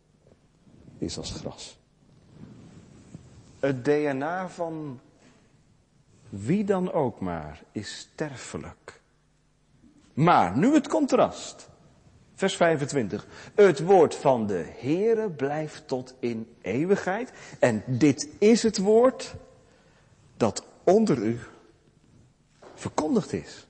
is 0.99 1.19
als 1.19 1.33
gras. 1.33 1.79
Het 3.61 3.85
DNA 3.85 4.49
van 4.49 5.01
wie 6.29 6.65
dan 6.65 6.93
ook 6.93 7.21
maar 7.21 7.63
is 7.73 7.99
sterfelijk. 7.99 9.01
Maar 10.13 10.57
nu 10.57 10.75
het 10.75 10.89
contrast. 10.89 11.69
Vers 12.35 12.57
25. 12.57 13.27
Het 13.55 13.81
woord 13.81 14.15
van 14.15 14.47
de 14.47 14.67
Heere 14.79 15.31
blijft 15.31 15.89
tot 15.89 16.15
in 16.19 16.55
eeuwigheid. 16.61 17.33
En 17.59 17.83
dit 17.87 18.29
is 18.39 18.63
het 18.63 18.79
woord 18.79 19.35
dat 20.37 20.65
onder 20.85 21.19
u 21.19 21.41
verkondigd 22.81 23.33
is. 23.33 23.67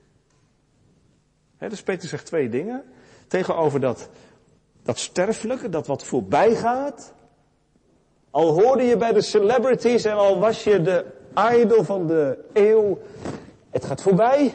He, 1.57 1.69
dus 1.69 1.83
Peter 1.83 2.09
zegt 2.09 2.25
twee 2.25 2.49
dingen. 2.49 2.83
Tegenover 3.27 3.79
dat, 3.79 4.09
dat 4.83 4.99
sterfelijke, 4.99 5.69
dat 5.69 5.87
wat 5.87 6.03
voorbij 6.03 6.55
gaat. 6.55 7.13
Al 8.29 8.61
hoorde 8.61 8.83
je 8.83 8.97
bij 8.97 9.13
de 9.13 9.21
celebrities 9.21 10.05
en 10.05 10.15
al 10.15 10.39
was 10.39 10.63
je 10.63 10.81
de 10.81 11.05
idol 11.53 11.83
van 11.83 12.07
de 12.07 12.37
eeuw. 12.53 12.99
Het 13.69 13.85
gaat 13.85 14.01
voorbij. 14.01 14.53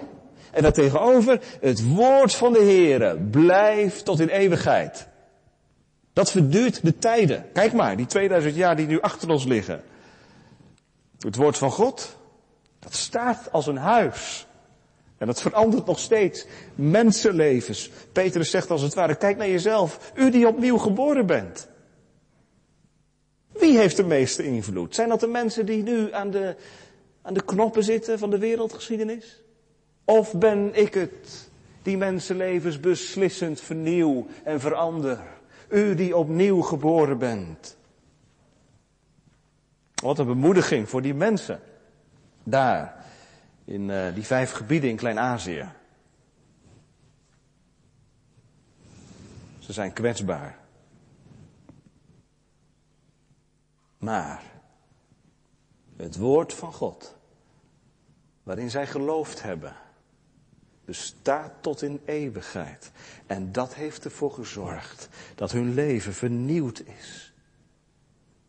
En 0.51 0.63
daartegenover, 0.63 1.41
het 1.61 1.95
woord 1.95 2.35
van 2.35 2.53
de 2.53 2.59
Heere 2.59 3.17
blijft 3.17 4.05
tot 4.05 4.21
in 4.21 4.29
eeuwigheid. 4.29 5.09
Dat 6.13 6.31
verduurt 6.31 6.83
de 6.83 6.99
tijden. 6.99 7.47
Kijk 7.53 7.73
maar, 7.73 7.97
die 7.97 8.07
2000 8.07 8.55
jaar 8.55 8.77
die 8.77 8.87
nu 8.87 9.01
achter 9.01 9.31
ons 9.31 9.45
liggen. 9.45 9.83
Het 11.19 11.37
woord 11.37 11.59
van 11.59 11.71
God, 11.71 12.17
dat 12.87 12.95
staat 12.95 13.53
als 13.53 13.67
een 13.67 13.77
huis. 13.77 14.47
En 15.19 15.27
dat 15.27 15.41
verandert 15.41 15.87
nog 15.87 15.99
steeds 15.99 16.47
mensenlevens. 16.75 17.91
Petrus 18.13 18.51
zegt 18.51 18.71
als 18.71 18.83
het 18.83 18.95
ware, 18.95 19.15
kijk 19.15 19.37
naar 19.37 19.49
jezelf. 19.49 20.13
U 20.15 20.31
die 20.31 20.49
opnieuw 20.49 20.79
geboren 20.79 21.27
bent. 21.27 21.69
Wie 23.53 23.79
heeft 23.79 23.97
de 23.97 24.05
meeste 24.05 24.45
invloed? 24.45 24.95
Zijn 24.95 25.09
dat 25.09 25.21
de 25.21 25.27
mensen 25.27 25.67
die 25.67 25.83
nu 25.83 26.13
aan 26.13 26.31
de, 26.31 26.57
aan 27.23 27.35
de 27.35 27.45
knoppen 27.45 27.85
zitten 27.85 28.19
van 28.19 28.31
de 28.31 28.39
wereldgeschiedenis? 28.39 29.43
Of 30.05 30.35
ben 30.35 30.71
ik 30.73 30.95
het 30.95 31.49
die 31.83 31.97
mensenlevens 31.97 32.81
beslissend 32.81 33.61
vernieuw 33.61 34.27
en 34.45 34.61
verander? 34.61 35.21
U 35.69 35.95
die 35.95 36.17
opnieuw 36.17 36.61
geboren 36.61 37.19
bent. 37.19 37.77
Wat 40.03 40.19
een 40.19 40.27
bemoediging 40.27 40.89
voor 40.89 41.03
die 41.03 41.15
mensen. 41.15 41.61
Daar, 42.49 43.05
in 43.65 43.89
uh, 43.89 44.15
die 44.15 44.25
vijf 44.25 44.53
gebieden 44.53 44.91
in 44.91 44.97
Klein-Azië. 44.97 45.69
Ze 49.59 49.73
zijn 49.73 49.93
kwetsbaar. 49.93 50.59
Maar 53.99 54.43
het 55.97 56.17
woord 56.17 56.55
van 56.55 56.73
God, 56.73 57.17
waarin 58.43 58.71
zij 58.71 58.87
geloofd 58.87 59.43
hebben, 59.43 59.77
bestaat 60.85 61.53
tot 61.61 61.83
in 61.83 62.01
eeuwigheid. 62.05 62.91
En 63.27 63.53
dat 63.53 63.75
heeft 63.75 64.05
ervoor 64.05 64.33
gezorgd 64.33 65.09
dat 65.35 65.53
hun 65.53 65.75
leven 65.75 66.15
vernieuwd 66.15 66.81
is. 66.81 67.33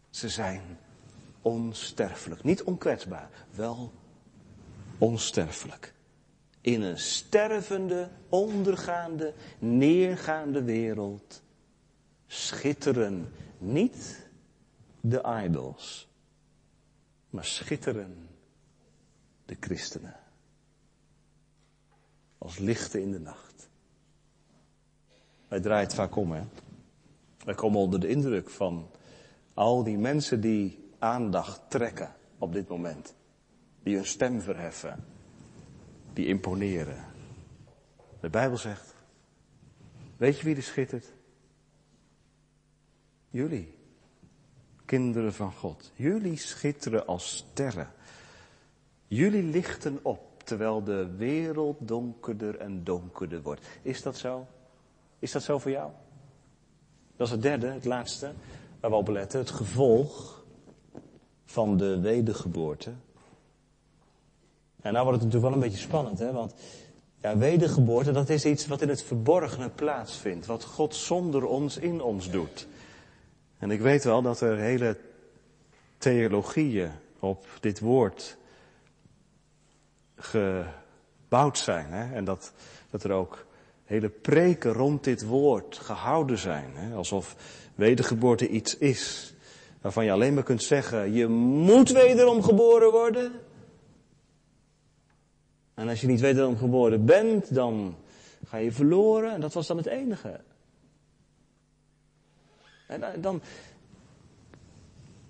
Ze 0.09 0.29
zijn 0.29 0.61
onsterfelijk. 1.47 2.43
Niet 2.43 2.63
onkwetsbaar, 2.63 3.29
wel 3.51 3.93
onsterfelijk. 4.97 5.93
In 6.61 6.81
een 6.81 6.99
stervende, 6.99 8.09
ondergaande, 8.29 9.33
neergaande 9.59 10.63
wereld 10.63 11.41
schitteren 12.27 13.31
niet 13.57 14.27
de 15.01 15.41
idols, 15.45 16.07
maar 17.29 17.45
schitteren 17.45 18.29
de 19.45 19.57
christenen. 19.59 20.19
Als 22.37 22.57
lichten 22.57 23.01
in 23.01 23.11
de 23.11 23.19
nacht. 23.19 23.69
Wij 25.47 25.59
draaien 25.59 25.83
het 25.83 25.95
vaak 25.95 26.15
om, 26.15 26.31
hè. 26.31 26.43
Wij 27.45 27.55
komen 27.55 27.79
onder 27.79 27.99
de 27.99 28.07
indruk 28.07 28.49
van 28.49 28.89
al 29.53 29.83
die 29.83 29.97
mensen 29.97 30.41
die 30.41 30.86
aandacht 30.99 31.61
trekken 31.67 32.15
op 32.37 32.53
dit 32.53 32.67
moment. 32.67 33.15
Die 33.83 33.95
hun 33.95 34.05
stem 34.05 34.41
verheffen. 34.41 35.05
Die 36.13 36.25
imponeren. 36.25 37.05
De 38.19 38.29
Bijbel 38.29 38.57
zegt, 38.57 38.95
weet 40.17 40.37
je 40.37 40.43
wie 40.43 40.55
er 40.55 40.63
schittert? 40.63 41.13
Jullie 43.29 43.75
kinderen 44.85 45.33
van 45.33 45.51
God. 45.51 45.91
Jullie 45.95 46.37
schitteren 46.37 47.07
als 47.07 47.35
sterren. 47.35 47.91
Jullie 49.07 49.43
lichten 49.43 49.99
op 50.01 50.43
terwijl 50.43 50.83
de 50.83 51.15
wereld 51.15 51.77
donkerder 51.79 52.57
en 52.57 52.83
donkerder 52.83 53.41
wordt. 53.41 53.67
Is 53.81 54.01
dat 54.01 54.17
zo? 54.17 54.47
Is 55.19 55.31
dat 55.31 55.43
zo 55.43 55.59
voor 55.59 55.71
jou? 55.71 55.91
Dat 57.15 57.27
is 57.27 57.33
het 57.33 57.41
derde, 57.41 57.67
het 57.67 57.85
laatste, 57.85 58.31
waar 58.79 58.89
we 58.89 58.95
op 58.95 59.07
letten. 59.07 59.39
Het 59.39 59.49
gevolg 59.49 60.36
van 61.47 61.77
de 61.77 61.99
wedergeboorte. 61.99 62.91
En 64.81 64.93
nou 64.93 65.05
wordt 65.05 65.21
het 65.21 65.31
natuurlijk 65.31 65.53
wel 65.53 65.63
een 65.63 65.69
beetje 65.69 65.87
spannend, 65.87 66.19
hè? 66.19 66.31
Want 66.31 66.53
ja, 67.21 67.37
wedergeboorte, 67.37 68.11
dat 68.11 68.29
is 68.29 68.45
iets 68.45 68.67
wat 68.67 68.81
in 68.81 68.89
het 68.89 69.03
verborgene 69.03 69.69
plaatsvindt. 69.69 70.45
Wat 70.45 70.63
God 70.63 70.95
zonder 70.95 71.45
ons 71.45 71.77
in 71.77 72.01
ons 72.01 72.29
doet. 72.29 72.67
En 73.57 73.71
ik 73.71 73.81
weet 73.81 74.03
wel 74.03 74.21
dat 74.21 74.41
er 74.41 74.57
hele 74.57 74.97
theologieën 75.97 76.91
op 77.19 77.45
dit 77.59 77.79
woord 77.79 78.37
gebouwd 80.15 81.57
zijn. 81.57 81.91
Hè? 81.91 82.13
En 82.13 82.25
dat, 82.25 82.53
dat 82.89 83.03
er 83.03 83.11
ook 83.11 83.45
hele 83.83 84.09
preken 84.09 84.73
rond 84.73 85.03
dit 85.03 85.25
woord 85.25 85.77
gehouden 85.77 86.37
zijn. 86.37 86.71
Hè? 86.73 86.95
Alsof 86.95 87.35
wedergeboorte 87.75 88.47
iets 88.47 88.77
is. 88.77 89.33
Waarvan 89.81 90.05
je 90.05 90.11
alleen 90.11 90.33
maar 90.33 90.43
kunt 90.43 90.63
zeggen, 90.63 91.13
je 91.13 91.27
moet 91.27 91.89
wederom 91.91 92.43
geboren 92.43 92.91
worden. 92.91 93.31
En 95.73 95.87
als 95.87 96.01
je 96.01 96.07
niet 96.07 96.19
wederom 96.19 96.57
geboren 96.57 97.05
bent, 97.05 97.53
dan 97.53 97.95
ga 98.45 98.57
je 98.57 98.71
verloren. 98.71 99.33
En 99.33 99.41
dat 99.41 99.53
was 99.53 99.67
dan 99.67 99.77
het 99.77 99.85
enige. 99.85 100.39
En 102.87 103.21
dan, 103.21 103.41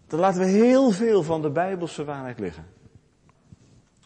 dan 0.08 0.20
laten 0.20 0.40
we 0.40 0.48
heel 0.48 0.92
veel 0.92 1.24
van 1.24 1.42
de 1.42 1.50
Bijbelse 1.50 2.04
waarheid 2.04 2.40
liggen. 2.40 2.66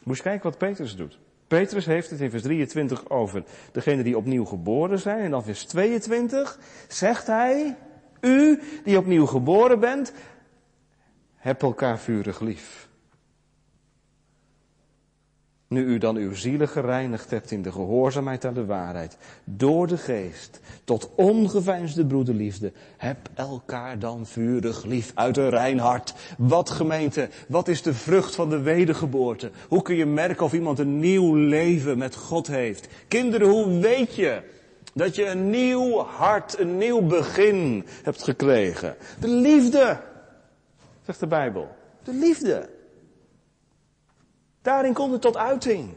Moet 0.04 0.18
je 0.18 0.24
kijken 0.24 0.50
wat 0.50 0.58
Petrus 0.58 0.96
doet. 0.96 1.20
Petrus 1.48 1.86
heeft 1.86 2.10
het 2.10 2.22
in 2.22 2.30
vers 2.30 2.44
23 2.44 3.10
over 3.10 3.44
degene 3.72 4.04
die 4.04 4.18
opnieuw 4.18 4.46
geboren 4.46 5.00
zijn. 5.00 5.20
En 5.20 5.32
dan 5.32 5.44
vers 5.44 5.66
22 5.66 6.60
zegt 6.88 7.28
hij, 7.28 7.78
U 8.22 8.60
die 8.84 8.98
opnieuw 8.98 9.26
geboren 9.26 9.80
bent, 9.80 10.14
heb 11.36 11.62
elkaar 11.62 12.00
vurig 12.00 12.40
lief. 12.40 12.90
Nu 15.68 15.86
u 15.86 15.98
dan 15.98 16.16
uw 16.16 16.36
zielen 16.36 16.68
gereinigd 16.68 17.30
hebt 17.30 17.52
in 17.52 17.62
de 17.62 17.72
gehoorzaamheid 17.72 18.46
aan 18.46 18.54
de 18.54 18.66
waarheid, 18.66 19.18
door 19.44 19.88
de 19.88 19.98
geest, 19.98 20.60
tot 20.84 21.10
ongeveinsde 21.16 22.06
broederliefde, 22.06 22.72
heb 22.98 23.18
elkaar 23.34 24.00
dan 24.00 24.26
vurig 24.26 24.84
lief 24.84 25.12
uit 25.16 25.38
een 25.38 25.50
rein 25.50 25.80
hart. 25.80 26.14
Wat 26.38 26.70
gemeente, 26.70 27.30
wat 27.48 27.68
is 27.68 27.82
de 27.82 27.94
vrucht 27.94 28.36
van 28.36 28.50
de 28.50 28.60
wedergeboorte? 28.60 29.52
Hoe 29.68 29.82
kun 29.82 29.96
je 29.96 30.06
merken 30.06 30.46
of 30.46 30.54
iemand 30.54 30.80
een 30.80 31.00
nieuw 31.00 31.36
leven 31.36 31.98
met 31.98 32.16
God 32.16 32.48
heeft? 32.48 32.88
Kinderen, 33.08 33.50
hoe 33.50 33.80
weet 33.80 34.16
je 34.16 34.42
dat 34.94 35.16
je 35.16 35.26
een 35.26 35.50
nieuw 35.50 35.98
hart, 35.98 36.60
een 36.60 36.78
nieuw 36.78 37.02
begin 37.02 37.86
hebt 38.04 38.24
gekregen? 38.24 38.96
De 39.20 39.28
liefde, 39.28 40.02
zegt 41.06 41.20
de 41.20 41.28
Bijbel. 41.28 41.76
De 42.04 42.14
liefde. 42.14 42.70
Daarin 44.62 44.94
komt 44.94 45.12
het 45.12 45.22
tot 45.22 45.38
uiting. 45.38 45.94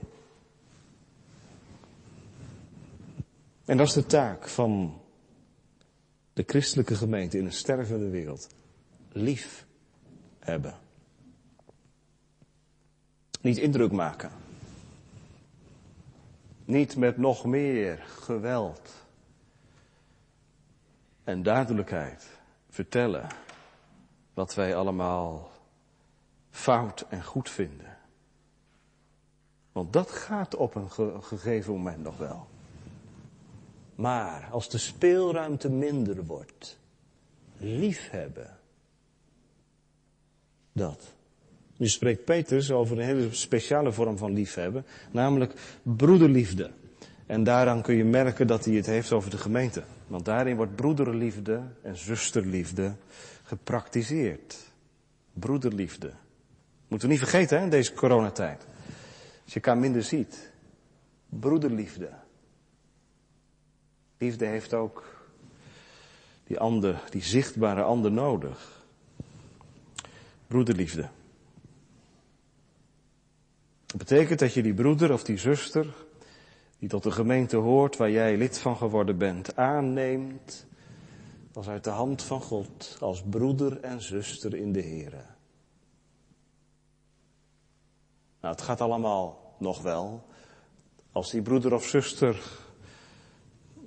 En 3.64 3.76
dat 3.76 3.86
is 3.86 3.92
de 3.92 4.06
taak 4.06 4.48
van 4.48 5.00
de 6.32 6.44
christelijke 6.46 6.94
gemeente 6.94 7.38
in 7.38 7.44
een 7.44 7.52
stervende 7.52 8.08
wereld. 8.08 8.48
Lief 9.12 9.66
hebben. 10.38 10.74
Niet 13.40 13.58
indruk 13.58 13.92
maken. 13.92 14.43
Niet 16.64 16.96
met 16.96 17.16
nog 17.16 17.44
meer 17.44 17.98
geweld 17.98 18.92
en 21.24 21.42
duidelijkheid 21.42 22.38
vertellen 22.68 23.28
wat 24.34 24.54
wij 24.54 24.76
allemaal 24.76 25.50
fout 26.50 27.06
en 27.08 27.24
goed 27.24 27.50
vinden. 27.50 27.96
Want 29.72 29.92
dat 29.92 30.10
gaat 30.10 30.54
op 30.54 30.74
een 30.74 30.90
gegeven 31.22 31.72
moment 31.72 32.02
nog 32.02 32.16
wel. 32.16 32.46
Maar 33.94 34.48
als 34.50 34.68
de 34.68 34.78
speelruimte 34.78 35.70
minder 35.70 36.24
wordt, 36.24 36.78
liefhebben. 37.56 38.58
Dat. 40.72 41.14
Nu 41.76 41.88
spreekt 41.88 42.24
Petrus 42.24 42.70
over 42.70 42.98
een 42.98 43.04
hele 43.04 43.28
speciale 43.34 43.92
vorm 43.92 44.16
van 44.16 44.32
liefhebben, 44.32 44.84
namelijk 45.10 45.52
broederliefde. 45.82 46.70
En 47.26 47.44
daaraan 47.44 47.82
kun 47.82 47.94
je 47.94 48.04
merken 48.04 48.46
dat 48.46 48.64
hij 48.64 48.74
het 48.74 48.86
heeft 48.86 49.12
over 49.12 49.30
de 49.30 49.38
gemeente. 49.38 49.82
Want 50.06 50.24
daarin 50.24 50.56
wordt 50.56 50.74
broederliefde 50.74 51.62
en 51.82 51.96
zusterliefde 51.96 52.94
gepraktiseerd. 53.42 54.56
Broederliefde. 55.32 56.12
Moeten 56.88 57.08
we 57.08 57.14
niet 57.14 57.22
vergeten 57.22 57.58
hè, 57.58 57.64
in 57.64 57.70
deze 57.70 57.92
coronatijd. 57.92 58.66
Als 59.44 59.52
je 59.52 59.54
elkaar 59.54 59.78
minder 59.78 60.02
ziet. 60.02 60.50
Broederliefde. 61.28 62.10
Liefde 64.18 64.46
heeft 64.46 64.74
ook 64.74 65.14
die 66.46 66.58
ander, 66.58 67.02
die 67.10 67.22
zichtbare 67.22 67.82
ander 67.82 68.12
nodig. 68.12 68.82
Broederliefde. 70.46 71.08
Dat 73.94 74.08
betekent 74.08 74.38
dat 74.38 74.54
je 74.54 74.62
die 74.62 74.74
broeder 74.74 75.12
of 75.12 75.24
die 75.24 75.38
zuster, 75.38 75.94
die 76.78 76.88
tot 76.88 77.02
de 77.02 77.10
gemeente 77.10 77.56
hoort 77.56 77.96
waar 77.96 78.10
jij 78.10 78.36
lid 78.36 78.58
van 78.58 78.76
geworden 78.76 79.18
bent, 79.18 79.56
aanneemt 79.56 80.66
als 81.52 81.68
uit 81.68 81.84
de 81.84 81.90
hand 81.90 82.22
van 82.22 82.40
God, 82.40 82.96
als 83.00 83.22
broeder 83.22 83.80
en 83.80 84.02
zuster 84.02 84.54
in 84.54 84.72
de 84.72 84.82
Here. 84.82 85.24
Nou, 88.40 88.54
het 88.54 88.62
gaat 88.62 88.80
allemaal 88.80 89.54
nog 89.58 89.82
wel. 89.82 90.26
Als 91.12 91.30
die 91.30 91.42
broeder 91.42 91.72
of 91.72 91.84
zuster 91.84 92.42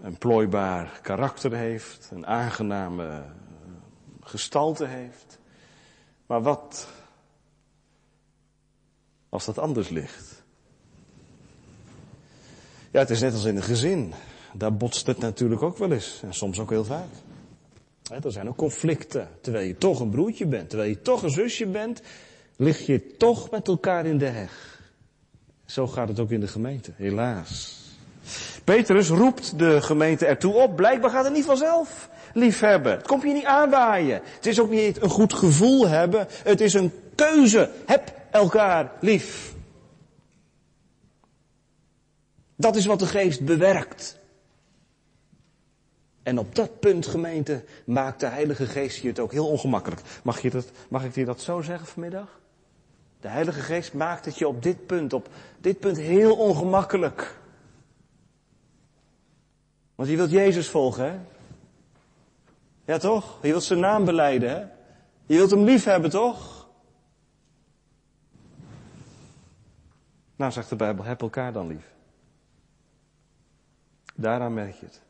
een 0.01 0.17
plooibaar 0.17 0.99
karakter 1.01 1.53
heeft, 1.53 2.09
een 2.13 2.25
aangename 2.25 3.23
gestalte 4.21 4.85
heeft. 4.85 5.39
Maar 6.25 6.41
wat 6.41 6.87
als 9.29 9.45
dat 9.45 9.59
anders 9.59 9.89
ligt? 9.89 10.43
Ja, 12.91 12.99
het 12.99 13.09
is 13.09 13.19
net 13.19 13.33
als 13.33 13.45
in 13.45 13.55
een 13.55 13.63
gezin. 13.63 14.13
Daar 14.53 14.73
botst 14.73 15.07
het 15.07 15.17
natuurlijk 15.17 15.61
ook 15.61 15.77
wel 15.77 15.91
eens. 15.91 16.19
En 16.23 16.33
soms 16.33 16.59
ook 16.59 16.69
heel 16.69 16.85
vaak. 16.85 17.07
er 18.23 18.31
zijn 18.31 18.47
ook 18.47 18.57
conflicten. 18.57 19.29
Terwijl 19.41 19.67
je 19.67 19.77
toch 19.77 19.99
een 19.99 20.09
broertje 20.09 20.45
bent, 20.45 20.69
terwijl 20.69 20.89
je 20.89 21.01
toch 21.01 21.23
een 21.23 21.29
zusje 21.29 21.65
bent, 21.65 22.01
lig 22.55 22.85
je 22.85 23.15
toch 23.17 23.51
met 23.51 23.67
elkaar 23.67 24.05
in 24.05 24.17
de 24.17 24.25
heg. 24.25 24.81
Zo 25.65 25.87
gaat 25.87 26.07
het 26.07 26.19
ook 26.19 26.31
in 26.31 26.39
de 26.39 26.47
gemeente, 26.47 26.91
helaas. 26.95 27.75
Petrus 28.63 29.09
roept 29.09 29.59
de 29.59 29.81
gemeente 29.81 30.25
ertoe 30.25 30.53
op. 30.53 30.75
Blijkbaar 30.75 31.09
gaat 31.09 31.23
het 31.23 31.33
niet 31.33 31.45
vanzelf. 31.45 32.09
Liefhebben. 32.33 32.91
Het 32.91 33.07
komt 33.07 33.21
je 33.21 33.33
niet 33.33 33.45
aanwaaien. 33.45 34.21
Het 34.35 34.45
is 34.45 34.59
ook 34.59 34.69
niet 34.69 35.01
een 35.01 35.09
goed 35.09 35.33
gevoel 35.33 35.87
hebben. 35.87 36.27
Het 36.43 36.61
is 36.61 36.73
een 36.73 36.91
keuze. 37.15 37.69
Heb 37.85 38.16
elkaar 38.37 38.91
lief. 38.99 39.55
Dat 42.55 42.75
is 42.75 42.85
wat 42.85 42.99
de 42.99 43.05
geest 43.05 43.45
bewerkt. 43.45 44.19
En 46.23 46.39
op 46.39 46.55
dat 46.55 46.79
punt, 46.79 47.07
gemeente, 47.07 47.63
maakt 47.85 48.19
de 48.19 48.25
Heilige 48.25 48.65
Geest 48.65 49.01
je 49.01 49.07
het 49.07 49.19
ook 49.19 49.31
heel 49.31 49.47
ongemakkelijk. 49.47 50.01
Mag, 50.23 50.41
je 50.41 50.49
dat, 50.49 50.71
mag 50.89 51.03
ik 51.03 51.15
je 51.15 51.25
dat 51.25 51.41
zo 51.41 51.61
zeggen 51.61 51.87
vanmiddag? 51.87 52.39
De 53.21 53.27
Heilige 53.27 53.59
Geest 53.59 53.93
maakt 53.93 54.25
het 54.25 54.37
je 54.37 54.47
op 54.47 54.63
dit 54.63 54.85
punt, 54.85 55.13
op 55.13 55.29
dit 55.59 55.79
punt 55.79 55.97
heel 55.97 56.35
ongemakkelijk. 56.35 57.35
Want 59.95 60.09
je 60.09 60.15
wilt 60.15 60.31
Jezus 60.31 60.69
volgen, 60.69 61.05
hè? 61.05 61.17
Ja 62.85 62.97
toch? 62.97 63.37
Je 63.41 63.47
wilt 63.47 63.63
zijn 63.63 63.79
naam 63.79 64.05
beleiden, 64.05 64.49
hè? 64.49 64.59
Je 65.25 65.35
wilt 65.35 65.51
hem 65.51 65.63
lief 65.63 65.83
hebben, 65.83 66.09
toch? 66.09 66.56
Nou, 70.37 70.51
zegt 70.51 70.69
de 70.69 70.75
Bijbel, 70.75 71.03
heb 71.05 71.21
elkaar 71.21 71.53
dan 71.53 71.67
lief. 71.67 71.93
Daaraan 74.15 74.53
merk 74.53 74.75
je 74.75 74.85
het. 74.85 75.01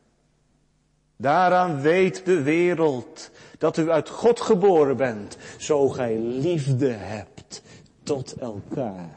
Daaraan 1.16 1.80
weet 1.80 2.24
de 2.24 2.42
wereld 2.42 3.30
dat 3.58 3.76
u 3.76 3.90
uit 3.90 4.08
God 4.08 4.40
geboren 4.40 4.96
bent, 4.96 5.36
zo 5.58 5.88
gij 5.88 6.18
liefde 6.18 6.88
hebt 6.88 7.62
tot 8.02 8.32
elkaar. 8.32 9.10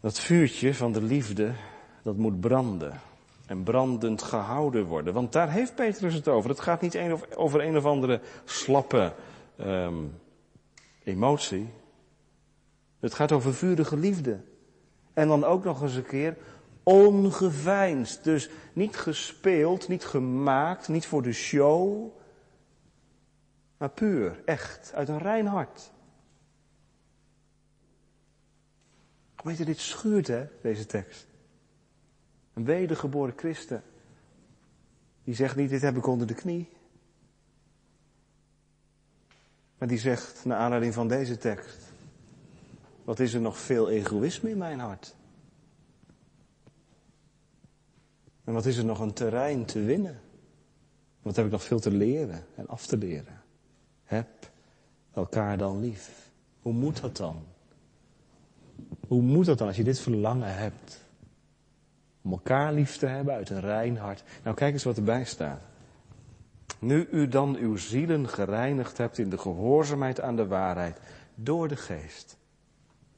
Dat 0.00 0.20
vuurtje 0.20 0.74
van 0.74 0.92
de 0.92 1.02
liefde, 1.02 1.52
dat 2.02 2.16
moet 2.16 2.40
branden. 2.40 3.00
En 3.50 3.62
brandend 3.62 4.22
gehouden 4.22 4.84
worden. 4.84 5.14
Want 5.14 5.32
daar 5.32 5.50
heeft 5.50 5.74
Petrus 5.74 6.14
het 6.14 6.28
over. 6.28 6.50
Het 6.50 6.60
gaat 6.60 6.80
niet 6.80 6.98
over 7.36 7.60
een 7.60 7.76
of 7.76 7.84
andere 7.84 8.20
slappe 8.44 9.12
um, 9.60 10.20
emotie. 11.04 11.68
Het 13.00 13.14
gaat 13.14 13.32
over 13.32 13.54
vurige 13.54 13.96
liefde. 13.96 14.40
En 15.12 15.28
dan 15.28 15.44
ook 15.44 15.64
nog 15.64 15.82
eens 15.82 15.94
een 15.94 16.06
keer 16.06 16.36
ongeveinsd. 16.82 18.24
Dus 18.24 18.50
niet 18.72 18.96
gespeeld, 18.96 19.88
niet 19.88 20.04
gemaakt, 20.04 20.88
niet 20.88 21.06
voor 21.06 21.22
de 21.22 21.32
show. 21.32 22.08
Maar 23.76 23.90
puur, 23.90 24.42
echt, 24.44 24.92
uit 24.94 25.08
een 25.08 25.18
rein 25.18 25.46
hart. 25.46 25.90
Weet 29.42 29.56
je, 29.56 29.64
dit 29.64 29.78
schuurt 29.78 30.26
hè, 30.26 30.46
deze 30.62 30.86
tekst. 30.86 31.29
Een 32.54 32.64
wedergeboren 32.64 33.34
christen. 33.36 33.82
Die 35.24 35.34
zegt 35.34 35.56
niet, 35.56 35.70
dit 35.70 35.82
heb 35.82 35.96
ik 35.96 36.06
onder 36.06 36.26
de 36.26 36.34
knie. 36.34 36.68
Maar 39.78 39.88
die 39.88 39.98
zegt, 39.98 40.44
naar 40.44 40.58
aanleiding 40.58 40.94
van 40.94 41.08
deze 41.08 41.38
tekst. 41.38 41.92
Wat 43.04 43.18
is 43.18 43.34
er 43.34 43.40
nog 43.40 43.58
veel 43.58 43.90
egoïsme 43.90 44.50
in 44.50 44.58
mijn 44.58 44.78
hart? 44.78 45.14
En 48.44 48.52
wat 48.52 48.66
is 48.66 48.76
er 48.76 48.84
nog 48.84 49.00
een 49.00 49.12
terrein 49.12 49.64
te 49.64 49.82
winnen? 49.82 50.20
Wat 51.22 51.36
heb 51.36 51.44
ik 51.44 51.50
nog 51.50 51.64
veel 51.64 51.80
te 51.80 51.90
leren 51.90 52.44
en 52.54 52.66
af 52.66 52.86
te 52.86 52.96
leren? 52.96 53.42
Heb 54.04 54.50
elkaar 55.12 55.58
dan 55.58 55.80
lief. 55.80 56.30
Hoe 56.62 56.72
moet 56.72 57.00
dat 57.00 57.16
dan? 57.16 57.44
Hoe 59.06 59.22
moet 59.22 59.46
dat 59.46 59.58
dan 59.58 59.66
als 59.66 59.76
je 59.76 59.84
dit 59.84 60.00
verlangen 60.00 60.54
hebt? 60.56 61.04
Om 62.22 62.32
elkaar 62.32 62.72
lief 62.72 62.96
te 62.96 63.06
hebben 63.06 63.34
uit 63.34 63.50
een 63.50 63.60
rein 63.60 63.96
hart. 63.96 64.22
Nou, 64.42 64.56
kijk 64.56 64.72
eens 64.72 64.84
wat 64.84 64.96
erbij 64.96 65.24
staat. 65.24 65.60
Nu 66.78 67.08
u 67.10 67.28
dan 67.28 67.56
uw 67.56 67.76
zielen 67.76 68.28
gereinigd 68.28 68.98
hebt 68.98 69.18
in 69.18 69.30
de 69.30 69.38
gehoorzaamheid 69.38 70.20
aan 70.20 70.36
de 70.36 70.46
waarheid 70.46 71.00
door 71.34 71.68
de 71.68 71.76
geest. 71.76 72.36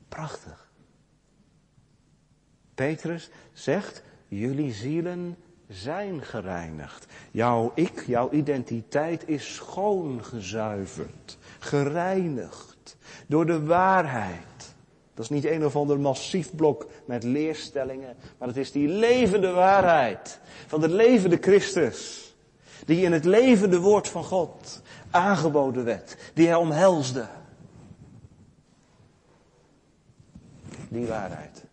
Prachtig. 0.09 0.71
Petrus 2.75 3.31
zegt, 3.53 4.03
jullie 4.29 4.73
zielen 4.73 5.37
zijn 5.69 6.23
gereinigd. 6.23 7.07
Jouw 7.31 7.73
ik, 7.75 8.05
jouw 8.07 8.31
identiteit 8.31 9.29
is 9.29 9.55
schoongezuiverd, 9.55 11.39
gereinigd 11.59 12.97
door 13.27 13.47
de 13.47 13.65
waarheid. 13.65 14.52
Dat 15.15 15.25
is 15.25 15.31
niet 15.31 15.45
een 15.45 15.65
of 15.65 15.77
ander 15.77 16.01
massief 16.01 16.55
blok 16.55 16.87
met 17.05 17.23
leerstellingen, 17.23 18.17
maar 18.39 18.49
het 18.49 18.57
is 18.57 18.73
die 18.73 18.89
levende 18.89 19.51
waarheid 19.51 20.41
van 20.67 20.81
de 20.81 20.89
levende 20.89 21.39
Christus. 21.41 22.31
Die 22.87 23.05
in 23.05 23.13
het 23.13 23.25
levende 23.25 23.79
woord 23.79 24.09
van 24.09 24.25
God 24.25 24.83
aangeboden 25.11 25.85
werd, 25.85 26.17
die 26.35 26.47
hij 26.47 26.57
omhelsde. 26.57 27.27
Die 30.89 31.07
waarheid, 31.07 31.65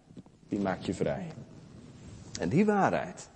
die 0.47 0.59
maakt 0.59 0.85
je 0.85 0.93
vrij. 0.93 1.27
En 2.39 2.49
die 2.49 2.65
waarheid, 2.65 3.29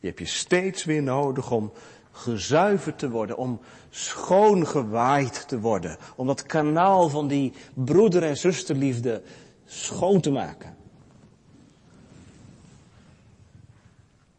die 0.00 0.10
heb 0.10 0.18
je 0.18 0.26
steeds 0.26 0.84
weer 0.84 1.02
nodig 1.02 1.50
om 1.50 1.72
gezuiverd 2.18 2.98
te 2.98 3.10
worden, 3.10 3.36
om 3.36 3.60
schoongewaaid 3.90 5.48
te 5.48 5.60
worden, 5.60 5.96
om 6.16 6.26
dat 6.26 6.42
kanaal 6.42 7.08
van 7.08 7.28
die 7.28 7.52
broeder- 7.74 8.22
en 8.22 8.36
zusterliefde 8.36 9.22
schoon 9.64 10.20
te 10.20 10.30
maken. 10.30 10.76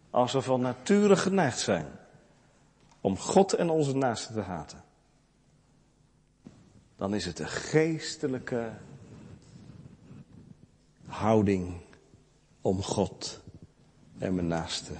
Als 0.09 0.33
we 0.33 0.41
van 0.41 0.61
nature 0.61 1.15
geneigd 1.15 1.59
zijn 1.59 1.85
om 3.01 3.17
God 3.17 3.53
en 3.53 3.69
onze 3.69 3.95
naasten 3.95 4.33
te 4.33 4.41
haten, 4.41 4.83
dan 6.95 7.13
is 7.13 7.25
het 7.25 7.39
een 7.39 7.47
geestelijke 7.47 8.71
houding 11.05 11.73
om 12.61 12.83
God 12.83 13.39
en 14.17 14.35
mijn 14.35 14.47
naaste 14.47 14.93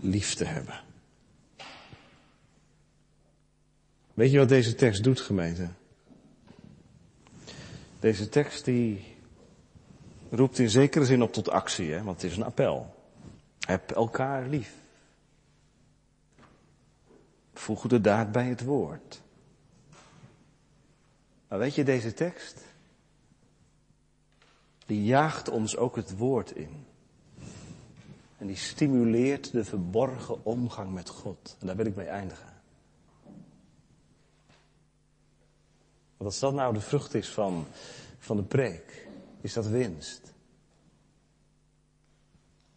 lief 0.00 0.34
te 0.34 0.44
hebben. 0.44 0.88
Weet 4.20 4.30
je 4.30 4.38
wat 4.38 4.48
deze 4.48 4.74
tekst 4.74 5.02
doet, 5.02 5.20
gemeente? 5.20 5.68
Deze 8.00 8.28
tekst 8.28 8.64
die 8.64 9.16
roept 10.30 10.58
in 10.58 10.70
zekere 10.70 11.04
zin 11.04 11.22
op 11.22 11.32
tot 11.32 11.48
actie, 11.48 11.92
hè? 11.92 12.02
want 12.02 12.22
het 12.22 12.30
is 12.30 12.36
een 12.36 12.44
appel. 12.44 12.94
Heb 13.60 13.90
elkaar 13.90 14.48
lief. 14.48 14.74
Voeg 17.54 17.86
de 17.86 18.00
daad 18.00 18.32
bij 18.32 18.46
het 18.46 18.64
woord. 18.64 19.20
Maar 21.48 21.58
weet 21.58 21.74
je, 21.74 21.84
deze 21.84 22.14
tekst, 22.14 22.60
die 24.86 25.04
jaagt 25.04 25.48
ons 25.48 25.76
ook 25.76 25.96
het 25.96 26.16
woord 26.16 26.50
in. 26.50 26.86
En 28.38 28.46
die 28.46 28.56
stimuleert 28.56 29.52
de 29.52 29.64
verborgen 29.64 30.44
omgang 30.44 30.92
met 30.92 31.08
God. 31.08 31.56
En 31.60 31.66
daar 31.66 31.76
wil 31.76 31.86
ik 31.86 31.96
mee 31.96 32.06
eindigen. 32.06 32.59
Want 36.20 36.32
als 36.32 36.40
dat 36.40 36.54
nou 36.54 36.74
de 36.74 36.80
vrucht 36.80 37.14
is 37.14 37.28
van, 37.28 37.66
van 38.18 38.36
de 38.36 38.42
preek, 38.42 39.08
is 39.40 39.52
dat 39.52 39.66
winst. 39.66 40.32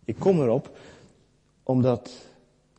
Ik 0.06 0.16
kom 0.20 0.42
erop 0.42 0.78
omdat 1.64 2.12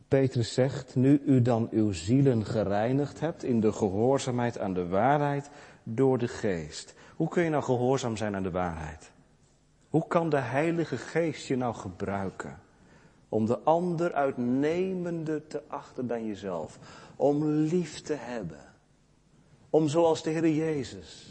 Petrus 0.07 0.53
zegt, 0.53 0.95
nu 0.95 1.21
u 1.25 1.41
dan 1.41 1.67
uw 1.71 1.91
zielen 1.91 2.45
gereinigd 2.45 3.19
hebt 3.19 3.43
in 3.43 3.59
de 3.59 3.71
gehoorzaamheid 3.71 4.59
aan 4.59 4.73
de 4.73 4.87
waarheid 4.87 5.49
door 5.83 6.17
de 6.17 6.27
geest. 6.27 6.93
Hoe 7.15 7.27
kun 7.27 7.43
je 7.43 7.49
nou 7.49 7.63
gehoorzaam 7.63 8.17
zijn 8.17 8.35
aan 8.35 8.43
de 8.43 8.51
waarheid? 8.51 9.11
Hoe 9.89 10.07
kan 10.07 10.29
de 10.29 10.39
Heilige 10.39 10.97
Geest 10.97 11.47
je 11.47 11.55
nou 11.55 11.75
gebruiken? 11.75 12.59
Om 13.29 13.45
de 13.45 13.59
ander 13.59 14.13
uitnemende 14.13 15.47
te 15.47 15.61
achten 15.67 16.07
dan 16.07 16.25
jezelf. 16.25 16.79
Om 17.15 17.45
lief 17.45 18.01
te 18.01 18.13
hebben. 18.13 18.74
Om 19.75 19.87
zoals 19.87 20.23
de 20.23 20.29
Heer 20.29 20.49
Jezus. 20.49 21.27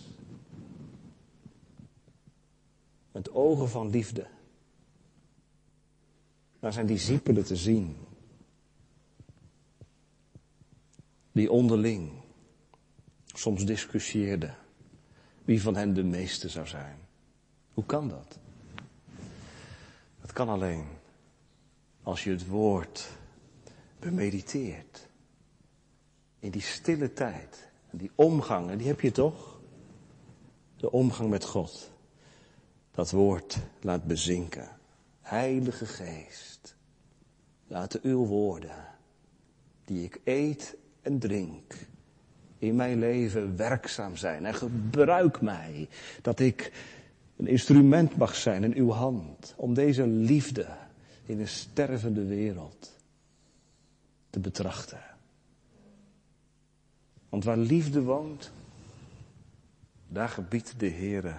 Met 3.12 3.30
ogen 3.30 3.68
van 3.68 3.90
liefde. 3.90 4.26
Naar 6.60 6.72
zijn 6.72 6.86
discipelen 6.86 7.44
te 7.44 7.56
zien. 7.56 7.96
Die 11.32 11.50
onderling 11.50 12.12
soms 13.26 13.64
discussieerden. 13.64 14.56
Wie 15.44 15.62
van 15.62 15.76
hen 15.76 15.94
de 15.94 16.04
meeste 16.04 16.48
zou 16.48 16.66
zijn. 16.66 16.98
Hoe 17.74 17.84
kan 17.84 18.08
dat? 18.08 18.38
Dat 20.20 20.32
kan 20.32 20.48
alleen 20.48 20.86
als 22.02 22.24
je 22.24 22.30
het 22.30 22.46
woord 22.46 23.08
bemediteert. 23.98 25.08
In 26.38 26.50
die 26.50 26.62
stille 26.62 27.12
tijd. 27.12 27.72
Die 27.96 28.10
omgang, 28.14 28.70
en 28.70 28.78
die 28.78 28.86
heb 28.86 29.00
je 29.00 29.10
toch? 29.10 29.60
De 30.76 30.92
omgang 30.92 31.30
met 31.30 31.44
God. 31.44 31.90
Dat 32.90 33.10
woord 33.10 33.56
laat 33.80 34.04
bezinken. 34.04 34.68
Heilige 35.20 35.86
Geest, 35.86 36.76
laten 37.66 38.00
uw 38.02 38.26
woorden, 38.26 38.84
die 39.84 40.04
ik 40.04 40.20
eet 40.24 40.76
en 41.02 41.18
drink, 41.18 41.74
in 42.58 42.76
mijn 42.76 42.98
leven 42.98 43.56
werkzaam 43.56 44.16
zijn. 44.16 44.46
En 44.46 44.54
gebruik 44.54 45.40
mij, 45.40 45.88
dat 46.22 46.40
ik 46.40 46.72
een 47.36 47.46
instrument 47.46 48.16
mag 48.16 48.34
zijn 48.34 48.64
in 48.64 48.74
uw 48.74 48.90
hand, 48.90 49.54
om 49.56 49.74
deze 49.74 50.06
liefde 50.06 50.66
in 51.26 51.40
een 51.40 51.48
stervende 51.48 52.24
wereld 52.24 52.98
te 54.30 54.40
betrachten. 54.40 55.13
Want 57.34 57.46
waar 57.46 57.56
liefde 57.56 58.02
woont, 58.02 58.52
daar 60.08 60.28
gebiedt 60.28 60.74
de 60.80 60.90
Heere 60.90 61.34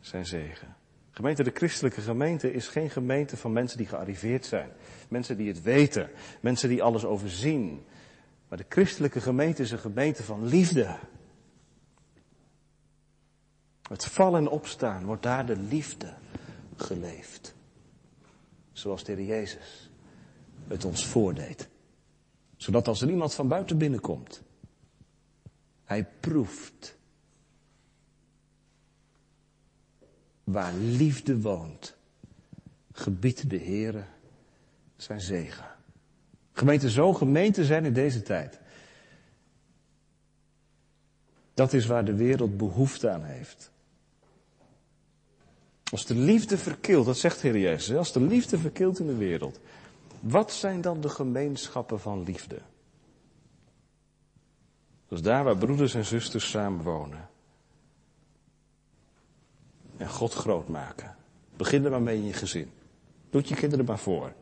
zijn 0.00 0.26
zegen. 0.26 0.76
Gemeente, 1.10 1.42
de 1.42 1.50
christelijke 1.54 2.00
gemeente 2.00 2.52
is 2.52 2.68
geen 2.68 2.90
gemeente 2.90 3.36
van 3.36 3.52
mensen 3.52 3.78
die 3.78 3.86
gearriveerd 3.86 4.46
zijn. 4.46 4.70
Mensen 5.08 5.36
die 5.36 5.48
het 5.48 5.62
weten. 5.62 6.10
Mensen 6.40 6.68
die 6.68 6.82
alles 6.82 7.04
overzien. 7.04 7.84
Maar 8.48 8.58
de 8.58 8.64
christelijke 8.68 9.20
gemeente 9.20 9.62
is 9.62 9.70
een 9.70 9.78
gemeente 9.78 10.22
van 10.22 10.46
liefde. 10.46 10.96
Het 13.88 14.04
vallen 14.04 14.40
en 14.40 14.48
opstaan 14.48 15.04
wordt 15.04 15.22
daar 15.22 15.46
de 15.46 15.56
liefde 15.56 16.14
geleefd. 16.76 17.54
Zoals 18.72 19.04
de 19.04 19.12
Heer 19.12 19.26
Jezus 19.26 19.90
het 20.68 20.84
ons 20.84 21.06
voordeed. 21.06 21.68
Zodat 22.56 22.88
als 22.88 23.02
er 23.02 23.10
iemand 23.10 23.34
van 23.34 23.48
buiten 23.48 23.78
binnenkomt, 23.78 24.43
hij 25.94 26.06
proeft 26.20 26.96
waar 30.44 30.72
liefde 30.74 31.40
woont, 31.40 31.96
gebiedt 32.92 33.50
de 33.50 33.58
Heere 33.58 34.04
zijn 34.96 35.20
zegen. 35.20 35.66
Gemeente 36.52 36.90
zo 36.90 37.12
gemeente 37.12 37.64
zijn 37.64 37.84
in 37.84 37.92
deze 37.92 38.22
tijd. 38.22 38.60
Dat 41.54 41.72
is 41.72 41.86
waar 41.86 42.04
de 42.04 42.14
wereld 42.14 42.56
behoefte 42.56 43.10
aan 43.10 43.24
heeft. 43.24 43.70
Als 45.90 46.06
de 46.06 46.14
liefde 46.14 46.58
verkilt, 46.58 47.06
dat 47.06 47.18
zegt 47.18 47.40
Heer 47.40 47.58
Jezus, 47.58 47.96
als 47.96 48.12
de 48.12 48.20
liefde 48.20 48.58
verkilt 48.58 48.98
in 48.98 49.06
de 49.06 49.16
wereld, 49.16 49.60
wat 50.20 50.52
zijn 50.52 50.80
dan 50.80 51.00
de 51.00 51.08
gemeenschappen 51.08 52.00
van 52.00 52.22
liefde? 52.22 52.60
Dat 55.14 55.22
is 55.22 55.28
daar 55.28 55.44
waar 55.44 55.56
broeders 55.56 55.94
en 55.94 56.04
zusters 56.04 56.50
samen 56.50 56.84
wonen. 56.84 57.28
En 59.96 60.08
God 60.08 60.32
groot 60.32 60.68
maken. 60.68 61.16
Begin 61.56 61.84
er 61.84 61.90
maar 61.90 62.02
mee 62.02 62.16
in 62.16 62.24
je 62.24 62.32
gezin. 62.32 62.70
Doe 63.30 63.42
je 63.44 63.54
kinderen 63.54 63.84
maar 63.84 63.98
voor. 63.98 64.32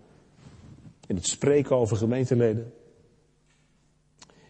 In 1.07 1.16
het 1.16 1.27
spreken 1.27 1.77
over 1.77 1.97
gemeenteleden. 1.97 2.73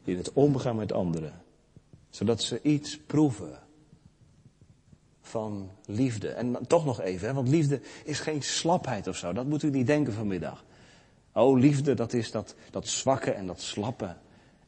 In 0.04 0.16
het 0.16 0.32
omgaan 0.32 0.76
met 0.76 0.92
anderen. 0.92 1.42
Zodat 2.10 2.42
ze 2.42 2.62
iets 2.62 2.98
proeven 2.98 3.58
van 5.20 5.70
liefde. 5.86 6.28
En 6.28 6.66
toch 6.66 6.84
nog 6.84 7.00
even, 7.00 7.28
hè, 7.28 7.34
want 7.34 7.48
liefde 7.48 7.80
is 8.04 8.20
geen 8.20 8.42
slapheid 8.42 9.06
of 9.06 9.16
zo. 9.16 9.32
Dat 9.32 9.46
moet 9.46 9.62
u 9.62 9.70
niet 9.70 9.86
denken 9.86 10.12
vanmiddag. 10.12 10.64
Oh, 11.32 11.58
liefde, 11.58 11.94
dat 11.94 12.12
is 12.12 12.30
dat, 12.30 12.54
dat 12.70 12.86
zwakke 12.86 13.30
en 13.30 13.46
dat 13.46 13.60
slappe. 13.60 14.16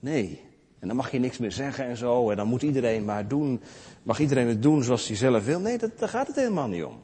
Nee. 0.01 0.53
En 0.85 0.91
dan 0.91 0.99
mag 0.99 1.11
je 1.11 1.19
niks 1.19 1.39
meer 1.39 1.53
zeggen 1.53 1.85
en 1.85 1.97
zo. 1.97 2.31
En 2.31 2.37
dan 2.37 2.49
moet 2.49 2.63
iedereen 2.63 3.05
maar 3.05 3.29
doen. 3.29 3.63
Mag 4.03 4.19
iedereen 4.19 4.49
het 4.49 4.63
doen 4.63 4.83
zoals 4.83 5.07
hij 5.07 5.17
zelf 5.17 5.45
wil. 5.45 5.61
Nee, 5.61 5.79
dat, 5.79 5.99
daar 5.99 6.09
gaat 6.09 6.27
het 6.27 6.37
helemaal 6.37 6.69
niet 6.69 6.85
om. 6.85 7.03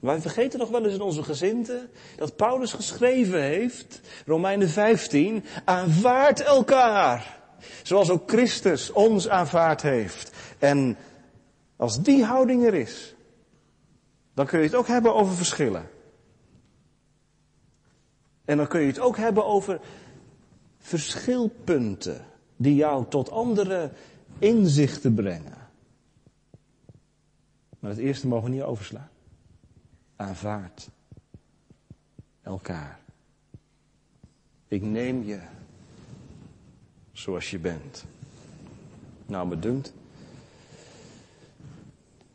Wij 0.00 0.20
vergeten 0.20 0.58
nog 0.58 0.68
wel 0.68 0.84
eens 0.84 0.94
in 0.94 1.00
onze 1.00 1.22
gezinten 1.22 1.90
dat 2.16 2.36
Paulus 2.36 2.72
geschreven 2.72 3.42
heeft, 3.42 4.00
Romeinen 4.26 4.68
15, 4.68 5.44
aanvaard 5.64 6.40
elkaar. 6.40 7.40
Zoals 7.82 8.10
ook 8.10 8.30
Christus 8.30 8.92
ons 8.92 9.28
aanvaard 9.28 9.82
heeft. 9.82 10.30
En 10.58 10.96
als 11.76 12.02
die 12.02 12.24
houding 12.24 12.64
er 12.64 12.74
is, 12.74 13.14
Dan 14.34 14.46
kun 14.46 14.58
je 14.58 14.64
het 14.64 14.74
ook 14.74 14.86
hebben 14.86 15.14
over 15.14 15.34
verschillen. 15.34 15.88
En 18.44 18.56
dan 18.56 18.68
kun 18.68 18.80
je 18.80 18.86
het 18.86 19.00
ook 19.00 19.16
hebben 19.16 19.44
over 19.46 19.80
verschilpunten 20.78 22.26
die 22.58 22.74
jou 22.74 23.04
tot 23.08 23.30
andere 23.30 23.90
inzichten 24.38 25.14
brengen. 25.14 25.56
Maar 27.78 27.90
het 27.90 27.98
eerste 27.98 28.26
mogen 28.26 28.50
we 28.50 28.54
niet 28.54 28.64
overslaan. 28.64 29.10
Aanvaard 30.16 30.88
elkaar. 32.42 33.00
Ik 34.68 34.82
neem 34.82 35.24
je 35.24 35.40
zoals 37.12 37.50
je 37.50 37.58
bent. 37.58 38.04
Nou, 39.26 39.48
me 39.48 39.58
dunkt, 39.58 39.92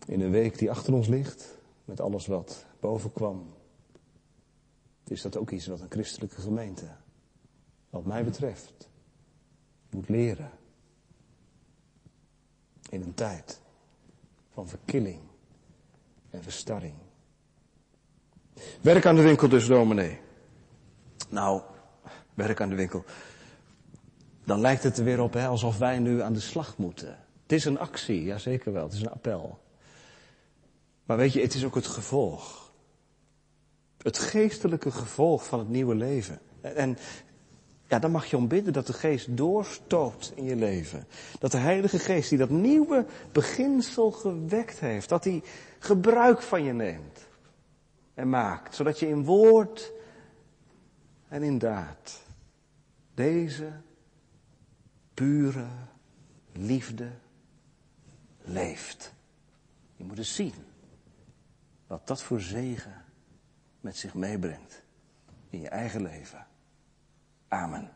in 0.05 0.21
een 0.21 0.31
week 0.31 0.57
die 0.57 0.71
achter 0.71 0.93
ons 0.93 1.07
ligt, 1.07 1.57
met 1.85 2.01
alles 2.01 2.27
wat 2.27 2.65
boven 2.79 3.13
kwam, 3.13 3.45
is 5.03 5.21
dat 5.21 5.37
ook 5.37 5.51
iets 5.51 5.67
wat 5.67 5.81
een 5.81 5.91
christelijke 5.91 6.41
gemeente, 6.41 6.85
wat 7.89 8.05
mij 8.05 8.23
betreft, 8.23 8.87
moet 9.93 10.09
leren. 10.09 10.51
In 12.89 13.01
een 13.01 13.13
tijd 13.13 13.61
van 14.53 14.67
verkilling 14.67 15.19
en 16.29 16.43
verstarring. 16.43 16.95
Werk 18.81 19.05
aan 19.05 19.15
de 19.15 19.21
winkel 19.21 19.49
dus, 19.49 19.67
dominee. 19.67 20.19
Nou, 21.29 21.61
werk 22.33 22.61
aan 22.61 22.69
de 22.69 22.75
winkel. 22.75 23.03
Dan 24.43 24.59
lijkt 24.59 24.83
het 24.83 24.97
er 24.97 25.03
weer 25.03 25.21
op 25.21 25.33
hè, 25.33 25.47
alsof 25.47 25.77
wij 25.77 25.99
nu 25.99 26.21
aan 26.21 26.33
de 26.33 26.39
slag 26.39 26.77
moeten. 26.77 27.17
Het 27.43 27.51
is 27.51 27.65
een 27.65 27.79
actie, 27.79 28.23
ja 28.23 28.37
zeker 28.37 28.73
wel, 28.73 28.83
het 28.83 28.93
is 28.93 29.01
een 29.01 29.11
appel. 29.11 29.59
Maar 31.05 31.17
weet 31.17 31.33
je, 31.33 31.41
het 31.41 31.53
is 31.53 31.65
ook 31.65 31.75
het 31.75 31.87
gevolg. 31.87 32.71
Het 33.97 34.17
geestelijke 34.17 34.91
gevolg 34.91 35.45
van 35.45 35.59
het 35.59 35.69
nieuwe 35.69 35.95
leven. 35.95 36.39
En 36.61 36.97
ja, 37.87 37.99
dan 37.99 38.11
mag 38.11 38.25
je 38.25 38.37
om 38.37 38.47
bidden 38.47 38.73
dat 38.73 38.87
de 38.87 38.93
geest 38.93 39.37
doorstoot 39.37 40.31
in 40.35 40.43
je 40.43 40.55
leven. 40.55 41.07
Dat 41.39 41.51
de 41.51 41.57
Heilige 41.57 41.99
Geest 41.99 42.29
die 42.29 42.37
dat 42.37 42.49
nieuwe 42.49 43.05
beginsel 43.31 44.11
gewekt 44.11 44.79
heeft, 44.79 45.09
dat 45.09 45.23
hij 45.23 45.43
gebruik 45.79 46.41
van 46.41 46.63
je 46.63 46.73
neemt 46.73 47.27
en 48.13 48.29
maakt. 48.29 48.75
Zodat 48.75 48.99
je 48.99 49.07
in 49.07 49.23
woord 49.23 49.91
en 51.27 51.43
in 51.43 51.57
daad 51.57 52.21
deze 53.13 53.71
pure 55.13 55.67
liefde 56.51 57.11
leeft. 58.41 59.13
Je 59.95 60.03
moet 60.03 60.17
eens 60.17 60.35
zien 60.35 60.53
wat 61.87 62.07
dat 62.07 62.23
voor 62.23 62.41
zegen 62.41 63.05
met 63.81 63.97
zich 63.97 64.13
meebrengt 64.13 64.83
in 65.49 65.59
je 65.59 65.69
eigen 65.69 66.01
leven. 66.01 66.45
Amen. 67.53 67.89